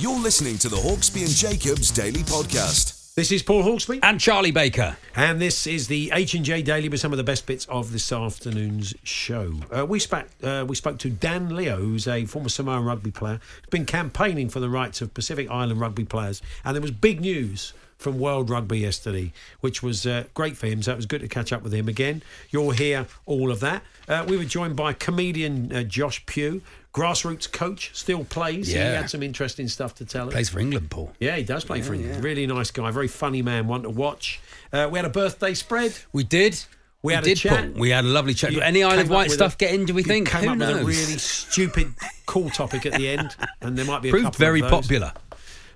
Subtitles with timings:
[0.00, 3.14] You're listening to the Hawksbee and Jacobs Daily Podcast.
[3.14, 4.96] This is Paul Hawksbee, And Charlie Baker.
[5.14, 7.92] and this is the H and J Daily with some of the best bits of
[7.92, 9.52] this afternoon's show.
[9.70, 10.26] Uh, we spoke.
[10.42, 13.40] Uh, we spoke to Dan Leo, who's a former Samoan rugby player.
[13.60, 17.20] who's been campaigning for the rights of Pacific Island rugby players, and there was big
[17.20, 19.30] news from World Rugby yesterday,
[19.60, 20.82] which was uh, great for him.
[20.82, 22.22] So it was good to catch up with him again.
[22.48, 23.82] You'll hear all of that.
[24.08, 28.68] Uh, we were joined by comedian uh, Josh Pugh, grassroots coach, still plays.
[28.68, 30.32] He had some interesting stuff to tell us.
[30.34, 31.12] Plays for England, Paul.
[31.20, 32.22] Yeah, he does play for England.
[32.24, 34.40] Really nice guy, very funny man, one to watch.
[34.72, 35.96] Uh, we had a birthday spread.
[36.12, 36.62] We did.
[37.02, 37.72] We had a chat.
[37.72, 37.80] Paul.
[37.80, 38.52] We had a lovely chat.
[38.52, 40.28] You Any Isle of Wight stuff a- get in, do we think?
[40.28, 40.74] Came Who up knows?
[40.74, 41.94] with a really stupid,
[42.26, 45.12] cool topic at the end, and there might be a Proved couple very popular.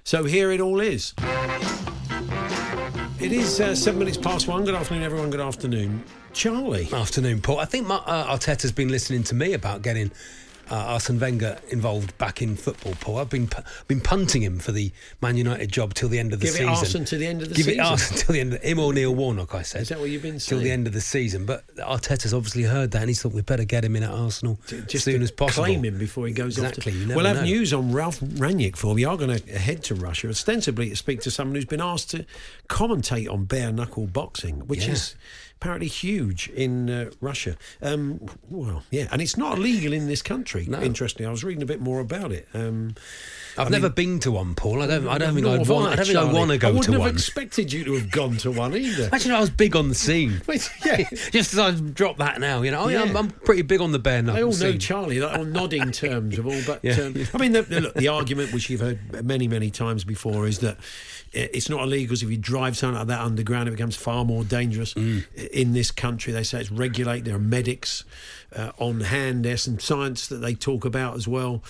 [0.05, 1.15] So here it all is.
[3.21, 4.65] It is uh, seven minutes past one.
[4.67, 5.31] Good afternoon, everyone.
[5.31, 6.03] Good afternoon,
[6.35, 6.89] Charlie.
[6.93, 7.59] Afternoon, Paul.
[7.59, 10.11] I think my, uh, Arteta's been listening to me about getting
[10.71, 13.19] uh, Arsene Wenger involved back in football, Paul.
[13.19, 13.49] I've been
[13.89, 16.63] been punting him for the Man United job till the end of the season.
[16.67, 16.79] Give it.
[16.79, 17.79] Arsene to the end of the Give season.
[17.83, 19.83] Give it Arsene till the end of him or Neil Warnock, I said.
[19.83, 20.61] Is that what you've been saying?
[20.61, 21.45] Till the end of the season.
[21.47, 24.59] But Arteta's obviously heard that and he's thought we'd better get him in at Arsenal
[24.69, 25.65] Just as soon as possible.
[25.65, 27.09] Claim him before he goes Exactly, off.
[27.09, 27.43] To, we'll have know.
[27.45, 28.95] news on Ralf Rangnick for.
[28.95, 32.11] We are going to head to Russia, ostensibly to speak to someone who's been asked
[32.13, 32.25] to
[32.69, 34.93] commentate on bare knuckle boxing, which Yeah.
[34.93, 35.15] is
[35.65, 37.57] apparently huge in uh, Russia.
[37.81, 38.21] Um,
[38.51, 40.67] well, yeah, and it's not illegal in this country.
[40.69, 40.79] No.
[40.79, 42.47] Interestingly, I was reading a bit more about it.
[42.53, 42.97] Um,
[43.57, 44.83] I've never been to one, Paul.
[44.83, 45.07] I don't.
[45.09, 45.89] I don't think I'd want.
[45.89, 46.75] I, I don't think I want to go to one.
[46.75, 47.11] I wouldn't have one.
[47.15, 49.09] expected you to have gone to one either.
[49.09, 50.41] Imagine I was big on the scene.
[50.85, 51.09] Yeah.
[51.31, 52.85] Just as I've dropped that now, you know.
[52.85, 54.79] Oh, yeah, I'm, I'm pretty big on the bare knuckle They all know.
[54.79, 56.61] Charlie, like on nodding terms of all.
[56.67, 56.95] But Yeah.
[57.01, 60.47] um, I mean, the, the, look, the argument which you've heard many, many times before
[60.47, 60.77] is that
[61.33, 62.17] it's not illegal.
[62.17, 64.95] So if you drive something like that underground, it becomes far more dangerous.
[64.95, 65.27] Mm.
[65.49, 67.25] In this country, they say it's regulated.
[67.27, 68.05] There are medics
[68.55, 69.45] uh, on hand.
[69.45, 71.63] There's some science that they talk about as well.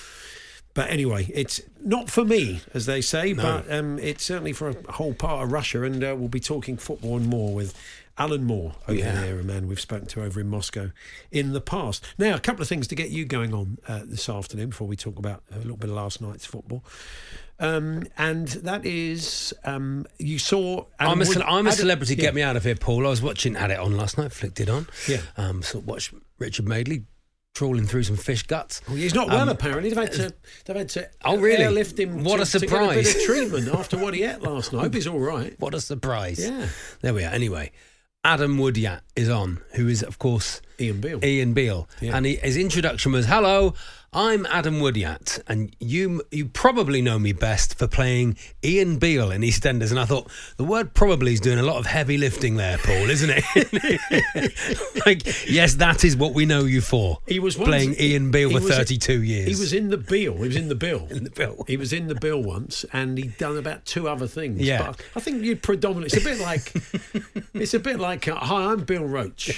[0.75, 4.93] But anyway, it's not for me, as they say, but um, it's certainly for a
[4.93, 5.85] whole part of Russia.
[5.85, 7.75] And uh, we'll be talking football and more with
[8.19, 9.21] Alan Moore over Yeah.
[9.21, 10.91] there, a man we've spoken to over in Moscow
[11.31, 12.05] in the past.
[12.19, 14.97] Now, a couple of things to get you going on uh, this afternoon before we
[14.97, 16.85] talk about a little bit of last night's football.
[17.61, 20.87] Um, and that is, um, you saw.
[20.99, 22.15] I'm a, Adam ce- I'm a Adam- celebrity.
[22.17, 22.21] yeah.
[22.23, 23.07] Get me out of here, Paul.
[23.07, 24.33] I was watching Had It On last night.
[24.33, 24.89] Flicked it on.
[25.09, 25.21] Yeah.
[25.37, 25.63] Um.
[25.63, 27.05] So watched Richard Madeley
[27.55, 28.83] trawling through some fish guts.
[28.89, 29.89] Well, he's not well, Um, apparently.
[29.91, 30.35] They've had to,
[30.65, 31.63] they've had to Oh, really?
[31.63, 33.25] airlift him What to, a to get a surprise.
[33.25, 34.81] treatment after what he ate last night.
[34.81, 35.55] I hope he's all right.
[35.61, 36.41] What a surprise!
[36.41, 36.67] Yeah.
[37.01, 37.33] There we are.
[37.33, 37.71] Anyway,
[38.25, 41.25] Adam Woodyatt is on, who is of course Ian Beale.
[41.25, 42.17] Ian Beale, Yeah.
[42.17, 43.75] and he, his introduction was, "Hello,
[44.13, 49.43] I'm Adam Woodyatt, and you you probably know me best for playing Ian Beale in
[49.43, 52.79] EastEnders." And I thought the word "probably" is doing a lot of heavy lifting there,
[52.79, 53.45] Paul, isn't it?
[55.07, 57.19] like, yes, that is what we know you for.
[57.27, 59.49] He was once- playing Ian Beale for was- 32 years.
[59.49, 60.35] He was in the Beale.
[60.35, 61.07] He was in the bill.
[61.11, 61.65] In the bill.
[61.67, 64.61] He was in the bill once, and he'd done about two other things.
[64.61, 64.87] Yeah.
[64.87, 66.17] But I think you'd predominantly.
[66.17, 66.73] It's a bit like.
[67.55, 68.29] it's a bit like.
[68.29, 69.57] Uh, Hi, I'm Bill Roache.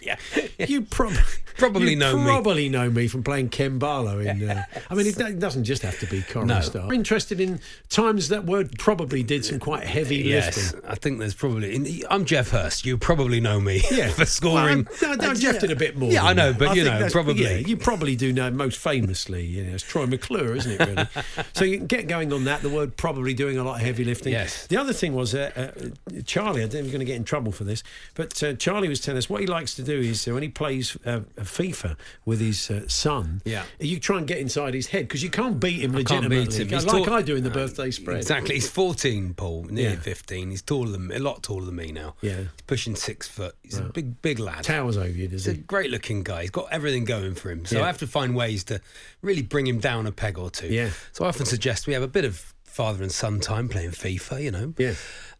[0.02, 0.16] yeah.
[0.68, 1.12] You prob-
[1.58, 2.24] Probably you know me.
[2.24, 4.48] Probably know me from playing Ken Barlow in.
[4.48, 6.60] Uh, I mean, it do- doesn't just have to be Coral No.
[6.60, 6.84] Star.
[6.86, 7.60] I'm interested in
[7.90, 10.90] times that word probably did some quite heavy Yes, lifting.
[10.90, 11.74] I think there's probably.
[11.74, 12.86] in- I'm Geoff Hurst.
[12.86, 14.88] You probably know me Yeah, for scoring.
[15.02, 16.10] Well, no, no, Geoff did a bit more.
[16.10, 17.42] Yeah, I know, but I you know, probably.
[17.44, 19.44] Yeah, you probably do know most famously.
[19.44, 20.88] You know, it's Troy McClure, isn't it?
[20.88, 21.06] Really.
[21.52, 22.62] so you can get going on that.
[22.62, 24.32] The word probably doing a lot of heavy lifting.
[24.32, 24.66] Yes.
[24.68, 26.62] The other thing was uh, uh, Charlie.
[26.62, 27.82] I don't know if you're going to get in trouble for this,
[28.14, 30.52] but uh, Charlie was telling us what he likes to do is uh, when he
[30.52, 33.62] plays uh, FIFA with his uh, son, Yeah.
[33.78, 36.64] you try and get inside his head because you can't beat him I can't legitimately,
[36.64, 36.84] beat him.
[36.84, 38.16] Like tall- I do in the birthday spread.
[38.18, 38.56] Exactly.
[38.56, 40.00] He's 14, Paul, nearly Yeah.
[40.00, 40.50] 15.
[40.50, 42.16] He's taller than a lot taller than me now.
[42.22, 42.38] Yeah.
[42.38, 43.54] He's pushing six foot.
[43.62, 44.64] He's a big, big lad.
[44.64, 45.62] Towers over you, does He's a he?
[45.62, 46.40] great looking guy.
[46.42, 47.64] He's got everything going for him.
[47.64, 47.84] So Yeah.
[47.84, 48.80] I have to find ways to
[49.22, 50.66] really bring him down a peg or two.
[50.66, 50.90] Yeah.
[51.12, 54.42] So I often suggest we have a bit of father and son time playing FIFA,
[54.42, 54.74] you know.
[54.76, 54.94] Yeah.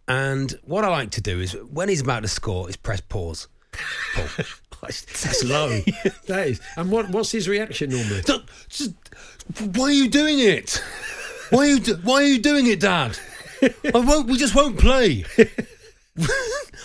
[0.09, 3.49] And what I like to do is when he's about to score, is press pause.
[4.17, 4.35] Oh,
[4.71, 4.89] Paul.
[4.89, 5.69] That's low.
[6.27, 6.61] that is.
[6.77, 8.23] And what, what's his reaction normally?
[8.23, 8.95] Don't- just-
[9.75, 10.83] why are you doing it?
[11.51, 13.19] Why are you do- Why are you doing it, Dad?
[13.63, 14.29] I won't.
[14.29, 15.25] We just won't play.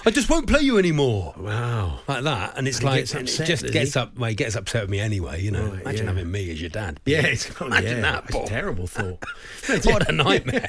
[0.06, 1.34] I just won't play you anymore.
[1.38, 2.00] Wow.
[2.08, 4.00] Like that, and it's And he like gets upset, it just does gets he?
[4.00, 4.18] up.
[4.18, 5.42] Well, he gets upset with me anyway.
[5.42, 6.14] You know, Right, imagine yeah.
[6.14, 7.02] having me as your dad.
[7.06, 8.46] Yeah, it's oh, Imagine yeah, that, Paul.
[8.46, 9.22] a terrible thought.
[9.86, 10.68] what a nightmare!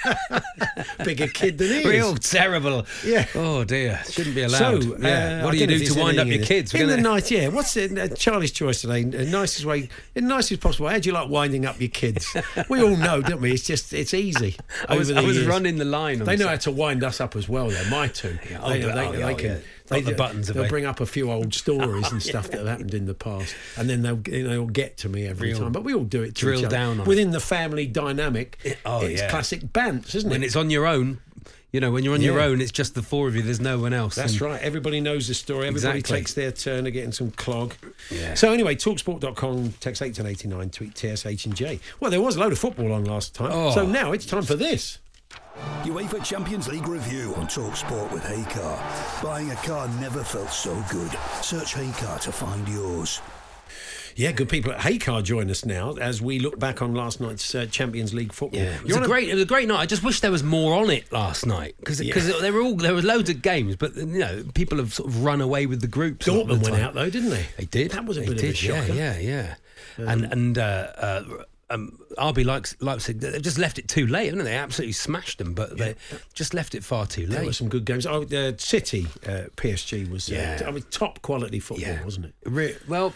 [1.04, 1.86] Bigger kid than he is.
[1.86, 2.84] Real terrible.
[3.04, 3.26] Yeah.
[3.36, 4.82] Oh dear, shouldn't be allowed.
[4.82, 5.40] So, yeah.
[5.42, 6.36] uh, what I do you don't know do if to there's wind up anything your
[6.38, 6.46] in it.
[6.46, 6.74] kids?
[6.74, 7.48] We're In the gonna- night, yeah.
[7.48, 7.96] What's it?
[7.96, 9.02] Uh, Charlie's choice today.
[9.04, 10.88] Uh, nicest way, in the nicest possible.
[10.88, 12.36] How do you like winding up your kids?
[12.68, 13.52] we all know, don't we?
[13.52, 14.56] It's just, it's easy.
[14.88, 15.46] I was, over I was years.
[15.48, 16.20] running the line.
[16.20, 17.68] On They know how to wind us up as well.
[17.68, 18.36] They're my two.
[18.50, 19.46] Yeah, oh, they, but- they, oh, they yeah, can.
[19.50, 19.58] yeah.
[19.86, 20.68] They, the buttons, They'll they?
[20.68, 23.88] bring up a few old stories and stuff that have happened in the past, and
[23.88, 25.72] then they'll they'll get to me every Real time.
[25.72, 26.34] But we all do it.
[26.34, 26.76] To drill each other.
[26.76, 28.58] down on within the family dynamic.
[28.84, 29.30] oh, it's yeah.
[29.30, 30.34] classic bants, isn't it?
[30.34, 31.20] when it's on your own.
[31.70, 33.42] You know, when you're on your own, it's just the four of you.
[33.42, 34.14] There's no one else.
[34.14, 34.62] That's And- right.
[34.62, 35.66] Everybody knows the story.
[35.68, 36.18] Everybody Exactly.
[36.20, 37.74] takes their turn of getting some clog.
[38.10, 38.32] Yeah.
[38.34, 41.78] So anyway, talksport.com, text 81089, tweet TSH and J.
[42.00, 43.50] Well, there was a load of football on last time.
[43.52, 43.70] Oh.
[43.72, 44.98] So now it's time for this.
[45.84, 49.22] UEFA Champions League review on Talksport with Heycar.
[49.22, 51.10] Buying a car never felt so good.
[51.42, 53.20] Search Heycar to find yours.
[54.14, 57.54] Yeah, good people at Heycar join us now as we look back on last night's
[57.54, 58.60] uh, Champions League football.
[58.60, 59.28] Yeah, it was You're a great.
[59.28, 59.78] It was a great night.
[59.78, 62.14] I just wish there was more on it last night because Yeah.
[62.40, 65.24] there were all there were loads of games, but you know people have sort of
[65.24, 66.26] run away with the groups.
[66.26, 67.46] a lot of Dortmund the went out though, didn't they?
[67.58, 67.92] They did.
[67.92, 68.92] That was a They bit did, of a shocker.
[68.94, 69.54] Yeah, yeah,
[69.98, 70.10] yeah.
[70.12, 70.62] and and uh,
[70.96, 71.22] uh,
[71.70, 74.50] um, RB Leipzig, Leipzig, they've just left it too late, haven't they?
[74.52, 75.94] They absolutely smashed them, but they
[76.34, 77.30] just left it far too late.
[77.36, 78.06] There were some good games.
[78.06, 80.62] Oh, the City, uh, PSG was uh, Yeah.
[80.66, 82.04] I mean, top quality football, Yeah.
[82.04, 82.34] wasn't it?
[82.44, 83.12] Re- well,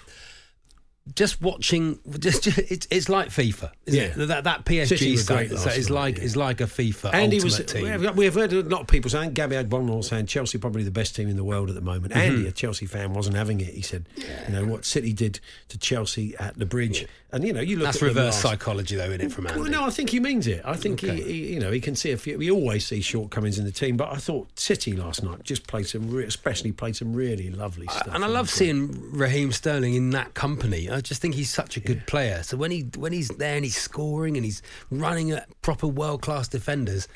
[1.16, 3.70] just watching, just, just it's, it's like FIFA.
[3.86, 4.22] Isn't Yeah.
[4.22, 4.26] it?
[4.28, 6.24] That that PSG were side great so is like yeah.
[6.24, 8.00] is like a FIFA Andy ultimate was.
[8.06, 8.16] team.
[8.16, 11.16] We've heard a lot of people saying Gabby had Agbonlahor saying Chelsea probably the best
[11.16, 12.12] team in the world at the moment.
[12.12, 12.20] Mm-hmm.
[12.20, 13.74] Andy, a Chelsea fan, wasn't having it.
[13.74, 14.26] He said, yeah.
[14.48, 17.86] you know what City did to Chelsea at the bridge, and you know you look
[17.86, 19.60] That's reverse last- psychology, though, in it from Andy.
[19.60, 20.62] Well, no, I think he means it.
[20.64, 21.16] I think Okay.
[21.16, 22.38] he, he, you know, he can see a few.
[22.38, 25.88] We always see shortcomings in the team, but I thought City last night just played
[25.88, 28.08] some, re- especially played some really lovely stuff.
[28.14, 30.88] and I love seeing Raheem Sterling in that company.
[30.92, 32.42] I just think he's such a good player.
[32.42, 36.22] So when he when he's there and he's scoring and he's running at proper world
[36.22, 37.08] class defenders,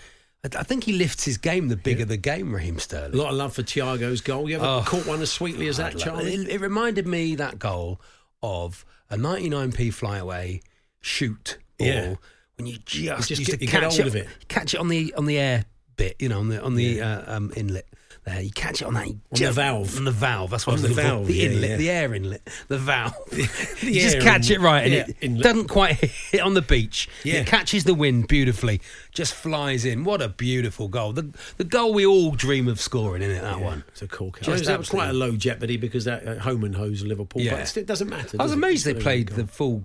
[0.45, 2.55] I, I think he lifts his game the bigger the game.
[2.55, 3.15] Raheem Sterling.
[3.15, 4.49] A lot of love for Thiago's goal.
[4.49, 6.35] You ever Oh, caught one as sweetly as that, Charlie?
[6.35, 8.01] It, it reminded me that goal
[8.43, 10.61] of a 99p flyaway
[11.01, 12.15] shoot ball Yeah.
[12.57, 14.29] when you just, just used get- to you get catch hold it, of it.
[14.49, 15.65] catch it on the on the air
[15.97, 17.87] bit, you know, on the on the uh, um, inlet.
[18.27, 19.97] There, you catch it on that you the valve.
[19.97, 20.51] on the valve.
[20.51, 21.17] That's what On I was the looking for.
[21.17, 21.77] valve, The yeah, inlet, yeah.
[21.77, 23.15] the air inlet, the valve.
[23.33, 25.43] you The just air catch it right, and Yeah, it inlet.
[25.45, 25.93] doesn't quite
[26.33, 27.09] hit on the beach.
[27.23, 27.35] Yeah.
[27.37, 28.81] It catches the wind beautifully,
[29.13, 30.03] just flies in.
[30.03, 31.13] What a beautiful goal!
[31.13, 33.43] The the goal we all dream of scoring, in it?
[33.43, 33.85] That one.
[33.89, 34.33] It's a cool.
[34.33, 37.41] Just Just that was quite a low jeopardy because that uh, home and hose Liverpool,
[37.43, 37.59] Yeah.
[37.59, 38.37] but it doesn't matter.
[38.41, 38.55] I was does it?
[38.57, 39.85] amazed they played the full,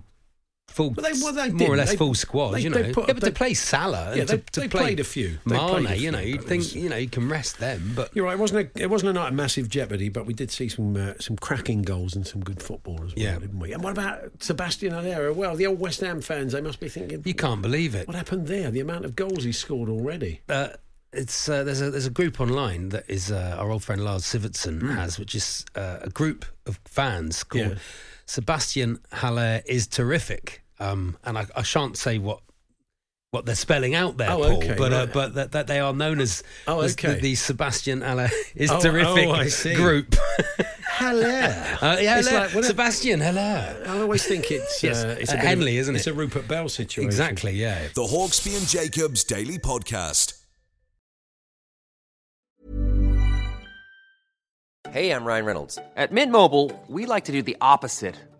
[0.72, 2.52] full, Well, they- well, they more or less They- full squad.
[2.52, 4.60] they- you know, they put- yeah, but they- to play Salah, Yeah, to, they- to
[4.60, 5.38] they play played a few.
[5.46, 7.92] They Mane, played a you know, but it think you know you can rest them,
[7.94, 8.34] but You're right.
[8.34, 10.96] It wasn't a, it wasn't a night of massive jeopardy, but we did see some
[10.96, 13.38] uh, some cracking goals and some good football as well, Yeah.
[13.38, 13.72] didn't we?
[13.72, 15.32] And what about Sebastian Haller?
[15.32, 18.06] Well, the old West Ham fans, they must be thinking, you can't believe it.
[18.08, 18.70] what happened there?
[18.70, 20.40] The amount of goals he scored already.
[20.48, 20.68] Uh,
[21.12, 24.22] it's uh, there's a there's a group online that is uh, our old friend Lars
[24.24, 24.90] Sivertsen Hmm.
[24.96, 27.74] has, which is uh, a group of fans called Yeah.
[28.24, 30.61] Sebastian Haller is terrific.
[30.82, 32.40] Um, and I, I shan't say what
[33.30, 35.94] what they're spelling out there, Oh, Paul, okay, but uh, but that, that they are
[35.94, 37.14] known as, Oh, as okay.
[37.14, 39.74] the, the Sebastian Haller is Oh, terrific oh, I see.
[39.74, 40.14] group.
[40.86, 41.22] Haller.
[41.82, 43.82] Uh, yeah, It's hello, like, what Sebastian, hello.
[43.86, 45.98] I always think it's Yes, uh, it's uh, a bit of Henley, isn't it?
[45.98, 47.06] It's a Rupert Bell situation.
[47.08, 47.88] Exactly, yeah.
[47.94, 50.34] The Hawksbee and Jacobs Daily Podcast.
[54.90, 55.78] Hey, I'm Ryan Reynolds.
[55.96, 58.14] At Mint Mobile, we like to do the opposite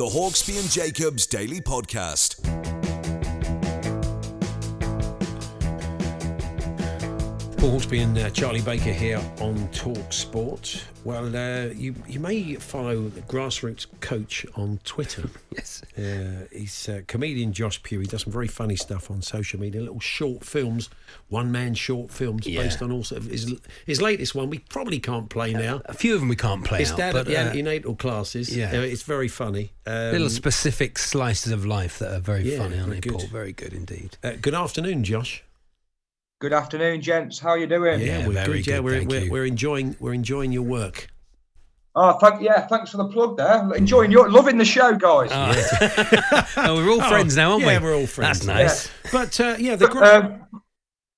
[0.00, 2.79] The Hawksbee and Jacobs Daily Podcast.
[7.60, 10.82] Paul Hawksbee and uh, Charlie Baker here on Talk Sport.
[11.04, 15.28] Well, uh, you you may follow the grassroots coach on Twitter.
[15.54, 15.82] Yes.
[15.98, 17.98] Uh, he's uh, comedian Josh Pugh.
[18.00, 20.88] He does some very funny stuff on social media, little short films,
[21.28, 22.62] one man short films Yeah.
[22.62, 24.48] based on all also his his latest one.
[24.48, 25.82] We probably can't play now.
[25.84, 27.94] A few of them we can't play It's out, dad but at the uh, antenatal
[27.96, 28.56] classes.
[28.56, 28.70] yeah.
[28.70, 29.72] Uh, it's very funny.
[29.86, 33.18] Um, little specific slices of life that are very yeah, funny, aren't very they, good.
[33.18, 33.26] Paul?
[33.28, 34.16] Very good indeed.
[34.24, 35.44] uh, good afternoon, Josh.
[36.40, 37.38] Good afternoon, gents.
[37.38, 38.00] How are you doing?
[38.00, 38.66] Yeah, we're very good.
[38.66, 39.30] Yeah, good, we're, thank we're, you.
[39.30, 41.08] we're enjoying we're enjoying your work.
[41.94, 42.66] Oh, thank yeah.
[42.66, 43.70] Thanks for the plug there.
[43.74, 45.28] Enjoying your loving the show, guys.
[46.56, 47.84] oh, we're all friends now, aren't yeah, we?
[47.84, 48.40] we're all friends.
[48.40, 48.90] That's nice.
[49.12, 50.62] But uh, yeah, the gra- Um,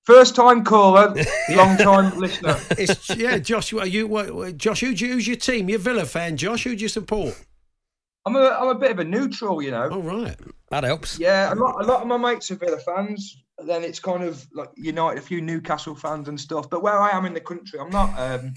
[0.03, 1.15] first time caller,
[1.51, 2.59] long time listener.
[2.71, 3.71] It's yeah, Josh.
[3.71, 4.81] Are you what, what- Josh?
[4.81, 5.69] Who's, your- who's your team?
[5.69, 6.65] You're Villa fan, Josh.
[6.65, 7.41] Who do you support?
[8.25, 9.89] I'm a I'm a bit of a neutral, you know.
[9.89, 10.35] All right.
[10.69, 11.19] That helps.
[11.19, 13.43] Yeah, a lot a lot of my mates are Villa fans.
[13.65, 16.69] Then it's kind of like United, a few Newcastle fans and stuff.
[16.69, 18.17] But where I am in the country, I'm not.
[18.17, 18.53] Um,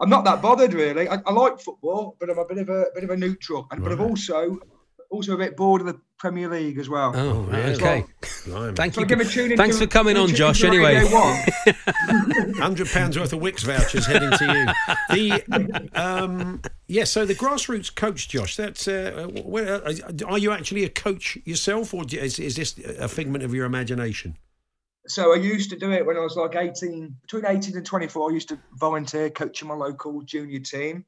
[0.00, 1.08] I'm not that bothered really.
[1.08, 3.82] I, I like football, but I'm a bit of a bit of a neutral, and
[3.82, 4.58] but I'm also
[5.10, 7.12] also a bit bored of the Premier League as well.
[7.16, 8.04] Oh, right, okay.
[8.46, 8.76] Blimey.
[8.76, 9.06] Thank So you.
[9.08, 10.62] give a tune Thanks for coming on, Josh.
[10.62, 10.94] Anyway,
[12.58, 14.96] Hundred pounds worth of Wix vouchers heading to you.
[15.10, 17.02] The um, yeah.
[17.02, 18.54] So the grassroots coach, Josh.
[18.54, 23.08] That's uh, where, uh, are you actually a coach yourself, or is, is this a
[23.08, 24.36] figment of your imagination?
[25.08, 28.30] So I used to do it when I was like 18, between 18 and 24.
[28.30, 31.04] I used to volunteer coaching my local junior team.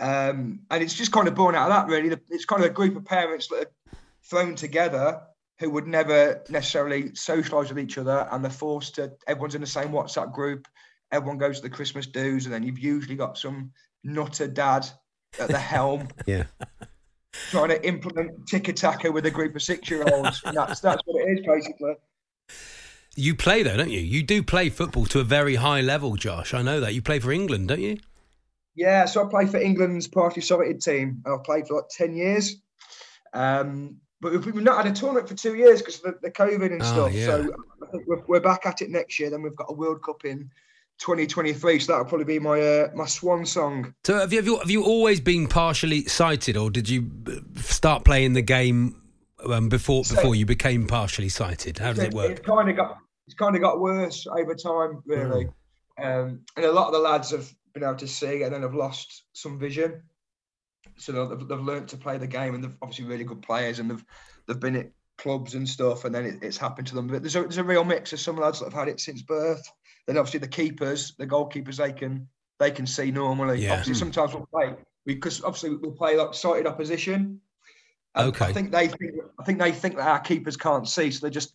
[0.00, 2.16] Um, and it's just kind of born out of that, really.
[2.30, 3.70] It's kind of a group of parents that are
[4.28, 5.20] thrown together
[5.60, 9.66] who would never necessarily socialise with each other and they're forced to, everyone's in the
[9.66, 10.66] same WhatsApp group.
[11.12, 13.70] Everyone goes to the Christmas dues, and then you've usually got some
[14.02, 14.84] nutter dad
[15.38, 16.44] at the helm Yeah.
[17.50, 20.42] trying to implement tiki-taka with a group of six year olds.
[20.44, 21.94] And that's, that's what it is, basically.
[23.14, 24.00] you play though, don't you?
[24.00, 26.52] You do play football to a very high level, Josh.
[26.52, 26.94] I know that.
[26.94, 27.98] You play for England, don't you?
[28.74, 31.22] Yeah, so I play for England's party sorted team.
[31.24, 32.56] And I've played for like 10 years.
[33.32, 36.30] Um, but we've, we've not had a tournament for two years because of the, the
[36.30, 37.12] COVID and Oh, stuff.
[37.12, 37.26] yeah.
[37.26, 39.30] So I think we're, we're back at it next year.
[39.30, 40.50] Then we've got a World Cup in
[40.98, 41.78] 2023.
[41.80, 43.94] So that'll probably be my uh, my swan song.
[44.04, 47.32] So have you, have you have you always been partially sighted, or did you uh,
[47.60, 49.00] start playing the game
[49.46, 51.78] um, before So- before you became partially sighted?
[51.78, 52.30] How does it work?
[52.32, 55.48] It's kind of got it's kind of got worse over time, really.
[56.02, 58.74] Um, and a lot of the lads have been able to see and then have
[58.74, 60.02] lost some vision.
[60.96, 63.90] So they've, they've learned to play the game, and they're obviously really good players, and
[63.90, 64.04] they've
[64.46, 67.06] they've been at clubs and stuff, and then it, it's happened to them.
[67.06, 69.22] But there's a, there's a real mix of some lads that have had it since
[69.22, 69.66] birth.
[70.06, 73.60] Then obviously the keepers, the goalkeepers, they can they can see normally.
[73.60, 73.72] Yeah.
[73.72, 73.98] Obviously, hmm.
[73.98, 74.74] sometimes we'll play
[75.06, 77.40] because obviously we'll play like sighted opposition.
[78.14, 78.46] And Okay.
[78.46, 81.30] I think they think I think they think that our keepers can't see, so they're
[81.30, 81.54] just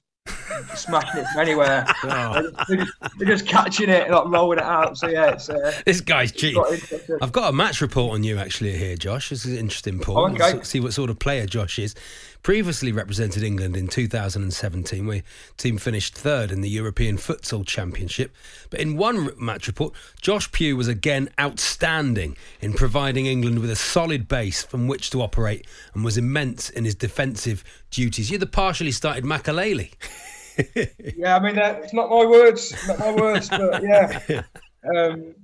[0.75, 1.85] smashing it from anywhere.
[2.03, 2.51] Oh.
[2.67, 4.97] they're, just, they're just catching it, and like rolling it out.
[4.97, 6.63] So yeah, it's uh, This guy's cheating.
[7.21, 9.29] I've got a match report on you actually here, Josh.
[9.29, 10.17] This is interesting, Paul.
[10.17, 10.63] Oh, okay.
[10.63, 11.95] See what sort of player Josh is.
[12.41, 15.23] Previously represented England in 2017, where
[15.57, 18.33] team finished third in the European Futsal Championship.
[18.69, 23.75] But in one match report, Josh Pugh was again outstanding in providing England with a
[23.75, 28.31] solid base from which to operate and was immense in his defensive duties.
[28.31, 29.91] You're the partially started Makélélé.
[31.17, 34.43] yeah, I mean, uh, it's not my words, not my words, but yeah.
[34.95, 35.35] Um,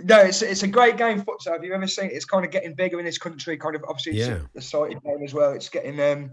[0.00, 1.52] no, it's it's a great game futsal.
[1.52, 2.12] Have you ever seen it?
[2.12, 3.56] It's kind of getting bigger in this country.
[3.56, 4.38] Kind of obviously, it's Yeah.
[4.54, 5.52] a, sighted game as well.
[5.52, 6.30] It's getting um,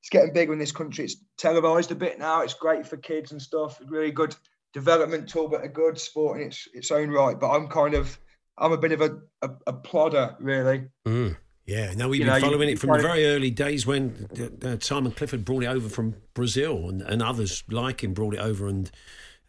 [0.00, 1.04] it's getting bigger in this country.
[1.04, 2.40] It's televised a bit now.
[2.40, 3.78] It's great for kids and stuff.
[3.86, 4.34] Really good
[4.72, 7.38] development tool, but a good sport in its its own right.
[7.38, 8.18] But I'm kind of
[8.56, 10.88] I'm a bit of a a, a plodder, really.
[11.06, 11.36] Mm.
[11.68, 14.26] Yeah, no, we've You been know, following you it from the very early days when
[14.40, 18.32] uh, uh, Simon Clifford brought it over from Brazil, and, and others like him brought
[18.32, 18.90] it over and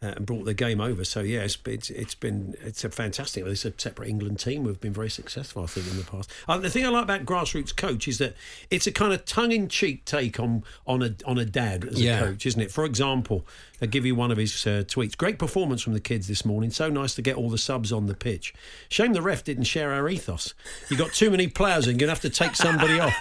[0.02, 1.04] uh, and brought the game over.
[1.04, 3.44] So yeah, it's, it's it's been it's a fantastic.
[3.46, 6.30] It's a separate England team We've been very successful, I think, in the past.
[6.48, 8.34] Uh, the thing I like about grassroots coach is that
[8.70, 12.00] it's a kind of tongue in cheek take on on a on a dad as
[12.02, 12.20] Yeah.
[12.20, 12.70] a coach, isn't it?
[12.70, 13.46] For example,
[13.82, 15.16] I'll give you one of his uh, tweets.
[15.16, 16.70] Great performance from the kids this morning.
[16.70, 18.54] So nice to get all the subs on the pitch.
[18.88, 20.54] Shame the ref didn't share our ethos.
[20.90, 23.14] You got too many players and you're going to have to take somebody off.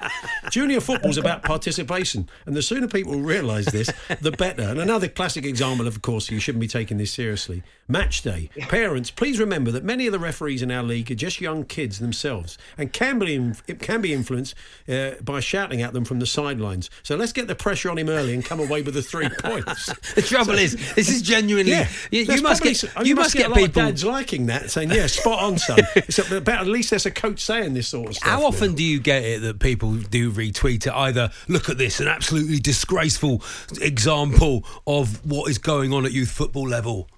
[0.51, 3.89] Junior football's about participation, and the sooner people realise this,
[4.21, 4.63] the better.
[4.63, 7.63] And another classic example, of course, you shouldn't be taking this seriously.
[7.91, 8.51] Match day.
[8.59, 11.97] Parents, please remember that many of the referees in our league are just young kids
[11.97, 14.53] themselves and can be it can be influenced
[14.87, 16.91] uh, by shouting at them from the sidelines.
[17.01, 19.87] So let's get the pressure on him early and come away with the three points.
[20.13, 21.71] The trouble is, this is genuinely.
[21.71, 23.07] Yeah, you, you must probably get.
[23.07, 23.81] You must a get of people.
[23.81, 27.39] dads liking that, saying, "Yeah, spot on, son." it's about at least there's a coach
[27.39, 28.29] saying this sort of stuff.
[28.29, 28.45] How now.
[28.45, 30.93] often do you get it that people do retweet it?
[30.93, 33.41] Either look at this, an absolutely disgraceful
[33.81, 37.09] example of what is going on at youth football level.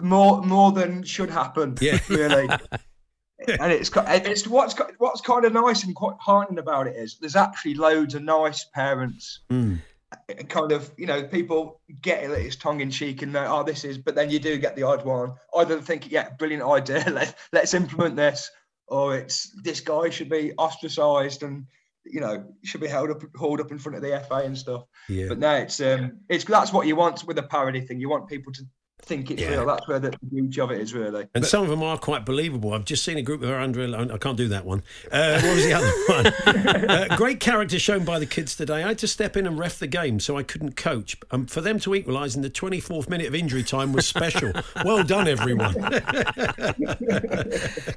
[0.00, 1.76] More more than should happen.
[1.80, 1.98] Yeah.
[2.08, 2.48] really.
[3.48, 7.36] and it's it's what's what's kind of nice and quite heartening about it is there's
[7.36, 9.40] actually loads of nice parents.
[9.50, 9.80] Mm.
[10.48, 13.84] Kind of, you know, people get it it's tongue in cheek and know, oh, this
[13.84, 15.32] is, but then you do get the odd one.
[15.56, 18.50] Either think, yeah, brilliant idea, let, let's implement this,
[18.88, 21.64] or it's this guy should be ostracized and,
[22.04, 24.82] you know, should be held up, hauled up in front of the FA and stuff.
[25.08, 25.28] Yeah.
[25.28, 28.00] But no, it's um, it's that's what you want with a parody thing.
[28.00, 28.64] You want people to
[29.02, 29.50] think it's Yeah.
[29.50, 29.66] real.
[29.66, 31.26] That's where the beauty of it is, really.
[31.34, 32.72] And some of them are quite believable.
[32.72, 33.82] I've just seen a group of under.
[34.12, 34.82] I can't do that one.
[35.10, 36.26] Uh, what was the other one?
[36.90, 38.82] Uh, great character shown by the kids today.
[38.82, 41.16] I had to step in and ref the game, so I couldn't coach.
[41.30, 44.52] Um, for them to equalise in the 24th minute of injury time was special.
[44.84, 45.74] well done, everyone.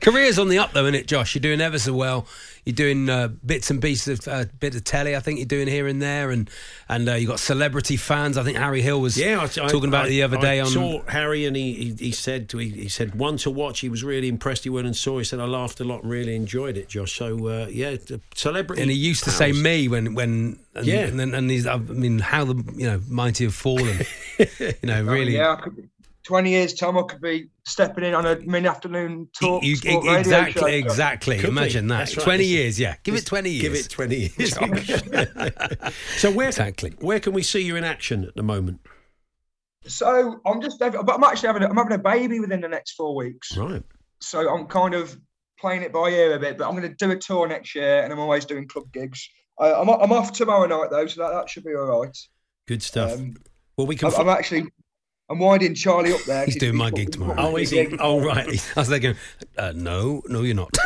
[0.01, 1.35] Career's on the up though, isn't it, Josh?
[1.35, 2.27] You're doing ever so well.
[2.65, 5.15] You're doing uh, bits and pieces of uh, bit of telly.
[5.15, 6.49] I think you're doing here and there, and
[6.87, 8.37] and uh, you got celebrity fans.
[8.37, 10.41] I think Harry Hill was Yeah, I, I- talking about I- it the other I
[10.41, 10.67] day on.
[11.01, 13.79] Saw Harry, and he, he, he said he, he said one to watch.
[13.79, 14.63] He was really impressed.
[14.63, 15.17] He went and saw.
[15.17, 17.13] He said I laughed a lot and really enjoyed it, Josh.
[17.13, 18.81] So uh, yeah, the celebrity.
[18.81, 21.01] and he used to say me when when and, Yeah.
[21.01, 23.99] and then and he's I mean how the you know mighty have fallen
[24.37, 25.83] you know really Yeah, I could be,
[26.25, 29.61] 20 years Tom, I could be stepping in on a mid afternoon talk.
[29.63, 30.67] You- sport radio exactly show.
[30.67, 31.51] exactly Could be.
[31.51, 34.53] imagine that That's 20 This- years yeah give it 20 years Give it 20 years.
[36.17, 36.91] so where Exactly.
[36.99, 38.79] where can we see you in action at the moment?
[39.85, 42.91] So I'm just, but I'm actually having, a, I'm having a baby within the next
[42.91, 43.57] four weeks.
[43.57, 43.83] Right.
[44.21, 45.17] So I'm kind of
[45.59, 48.01] playing it by ear a bit, but I'm going to do a tour next year,
[48.03, 49.29] and I'm always doing club gigs.
[49.59, 52.17] I, I'm, I'm off tomorrow night though, so that, that should be all right.
[52.67, 53.13] Good stuff.
[53.13, 53.35] Um,
[53.77, 54.09] well, we can.
[54.13, 54.65] I'm, I'm actually,
[55.29, 56.43] I'm winding Charlie up there.
[56.45, 57.35] He's doing my gig tomorrow.
[57.37, 57.87] oh, is he?
[57.97, 58.45] Oh, right.
[58.75, 59.15] I was thinking
[59.57, 60.69] uh, no no you're not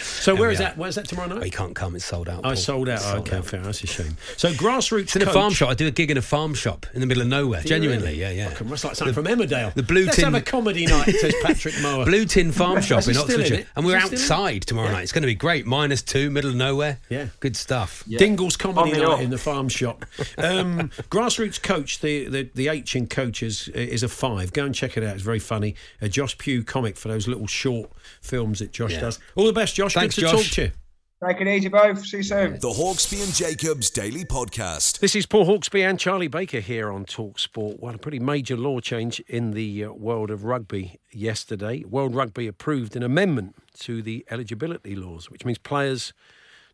[0.00, 0.64] So where is are.
[0.64, 0.78] that?
[0.78, 1.44] Where's that tomorrow Oh, night?
[1.44, 2.56] you can't come it's sold out I Paul.
[2.56, 2.96] sold out.
[2.98, 3.46] It's Oh, okay, out.
[3.46, 3.60] fair.
[3.60, 4.16] That's a shame.
[4.38, 5.02] So grassroots.
[5.02, 7.06] it's in a farm shop I do a gig in a farm shop in the
[7.06, 8.20] middle of nowhere Do genuinely really?
[8.20, 9.74] yeah yeah Fucking, That's like something from Emmerdale.
[9.74, 11.10] the Blue Let's Tin- have a comedy night.
[11.16, 12.04] Says Patrick Mower.
[12.06, 14.50] Blue Tin Farm Shop in still in Oxfordshire, and we're Is he still in it?
[14.54, 14.92] outside tomorrow Yeah.
[14.94, 15.02] night.
[15.02, 15.66] It's going to be great.
[15.66, 16.98] Minus two, middle of nowhere.
[17.10, 17.26] Yeah.
[17.40, 18.04] good stuff.
[18.08, 20.06] Dingle's comedy night in the farm shop.
[20.38, 24.52] Um, grassroots coach, the, the the H in coaches is a five.
[24.52, 25.14] Go and check it out.
[25.14, 25.74] It's very funny.
[26.00, 27.90] A Josh Pugh comic for those little short
[28.22, 29.00] films that Josh Yeah.
[29.00, 29.18] does.
[29.34, 29.94] All the best, Josh.
[29.94, 30.44] Thanks, Good to Josh.
[30.48, 30.70] talk to you.
[31.26, 32.04] Take it easy, both.
[32.04, 32.52] See you soon.
[32.60, 34.98] The Hawksbee and Jacobs Daily Podcast.
[35.00, 37.78] This is Paul Hawksbee and Charlie Baker here on Talk Sport.
[37.80, 41.84] Well, a pretty major law change in the uh, world of rugby yesterday.
[41.84, 46.12] World Rugby approved an amendment to the eligibility laws, which means players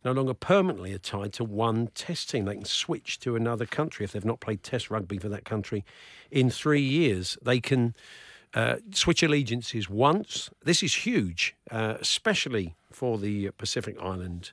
[0.04, 2.44] no longer permanently are tied to one test team.
[2.44, 5.84] They can switch to another country if they've not played test rugby for that country
[6.30, 7.38] in three years.
[7.42, 7.94] They can
[8.54, 10.50] uh, switch allegiances once.
[10.64, 14.52] This is huge, uh, especially for the Pacific Island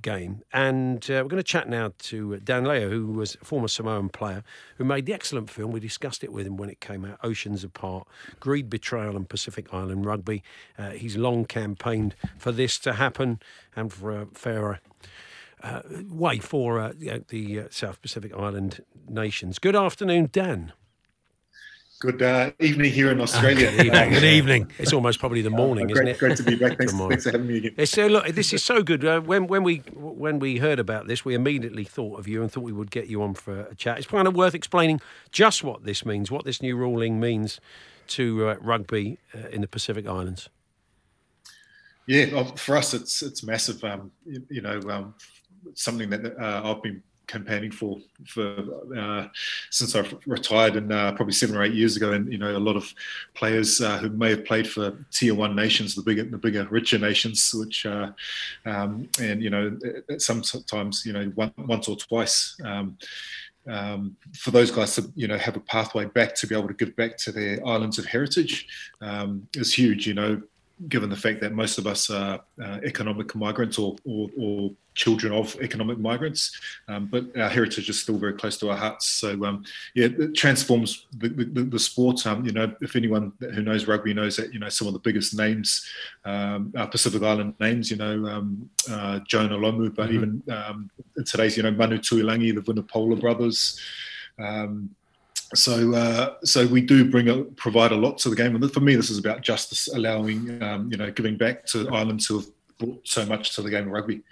[0.00, 0.42] game.
[0.52, 4.08] And uh, we're going to chat now to Dan Leo, who was a former Samoan
[4.08, 4.44] player
[4.76, 5.72] who made the excellent film.
[5.72, 8.06] We discussed it with him when it came out Oceans Apart,
[8.40, 10.42] Greed, Betrayal, and Pacific Island Rugby.
[10.78, 13.40] Uh, he's long campaigned for this to happen
[13.74, 14.80] and for a fairer.
[15.60, 16.92] Uh, way for uh,
[17.28, 19.58] the uh, South Pacific Island nations.
[19.58, 20.72] Good afternoon, Dan.
[22.00, 23.72] Good uh, evening here in Australia.
[23.72, 24.10] Good evening.
[24.10, 24.72] Good evening.
[24.78, 26.18] It's almost probably the morning, Uh, great, isn't it?
[26.18, 26.78] Great to be back.
[26.78, 27.74] Thanks, thanks for having me again.
[27.76, 29.04] It's, uh, look, this is so good.
[29.04, 32.52] Uh, when when we when we heard about this, we immediately thought of you and
[32.52, 33.98] thought we would get you on for a chat.
[33.98, 35.00] It's kind of worth explaining
[35.32, 37.60] just what this means, what this new ruling means
[38.08, 40.50] to uh, rugby uh, in the Pacific Islands.
[42.06, 43.82] Yeah, for us, it's it's massive.
[43.82, 45.14] Um, you, you know, um,
[45.74, 48.56] something that uh, I've been campaigning for for
[48.96, 49.28] uh,
[49.70, 52.12] since I've retired and uh, probably seven or eight years ago.
[52.12, 52.92] And you know, a lot of
[53.34, 56.98] players uh, who may have played for tier one nations, the bigger, the bigger, richer
[56.98, 58.10] nations, which uh,
[58.66, 59.78] um, and you know,
[60.18, 62.56] sometimes you know, one, once or twice.
[62.64, 62.98] Um,
[63.68, 66.74] um, for those guys to you know have a pathway back to be able to
[66.74, 68.66] give back to their islands of heritage
[69.02, 70.06] um, is huge.
[70.06, 70.42] You know,
[70.88, 75.32] given the fact that most of us are uh, economic migrants or, or, or, children
[75.32, 76.50] of economic migrants,
[76.88, 79.06] um, but our heritage is still very close to our hearts.
[79.06, 79.64] So um,
[79.94, 82.26] yeah, it transforms the, the, the sport.
[82.26, 84.98] Um, you know, if anyone who knows rugby knows that you know some of the
[84.98, 85.88] biggest names
[86.24, 87.92] um, are Pacific Island names.
[87.92, 90.14] You know, um, uh, Jonah Lomu, but mm-hmm.
[90.16, 93.78] even um, in today's you know Manu Tuilagi, the Vunipola brothers.
[94.36, 94.90] Um,
[95.54, 98.80] so uh, so we do bring a, provide a lot to the game, and for
[98.80, 102.46] me, this is about justice, allowing um, you know giving back to islands who have
[102.78, 104.22] brought so much to the game of rugby.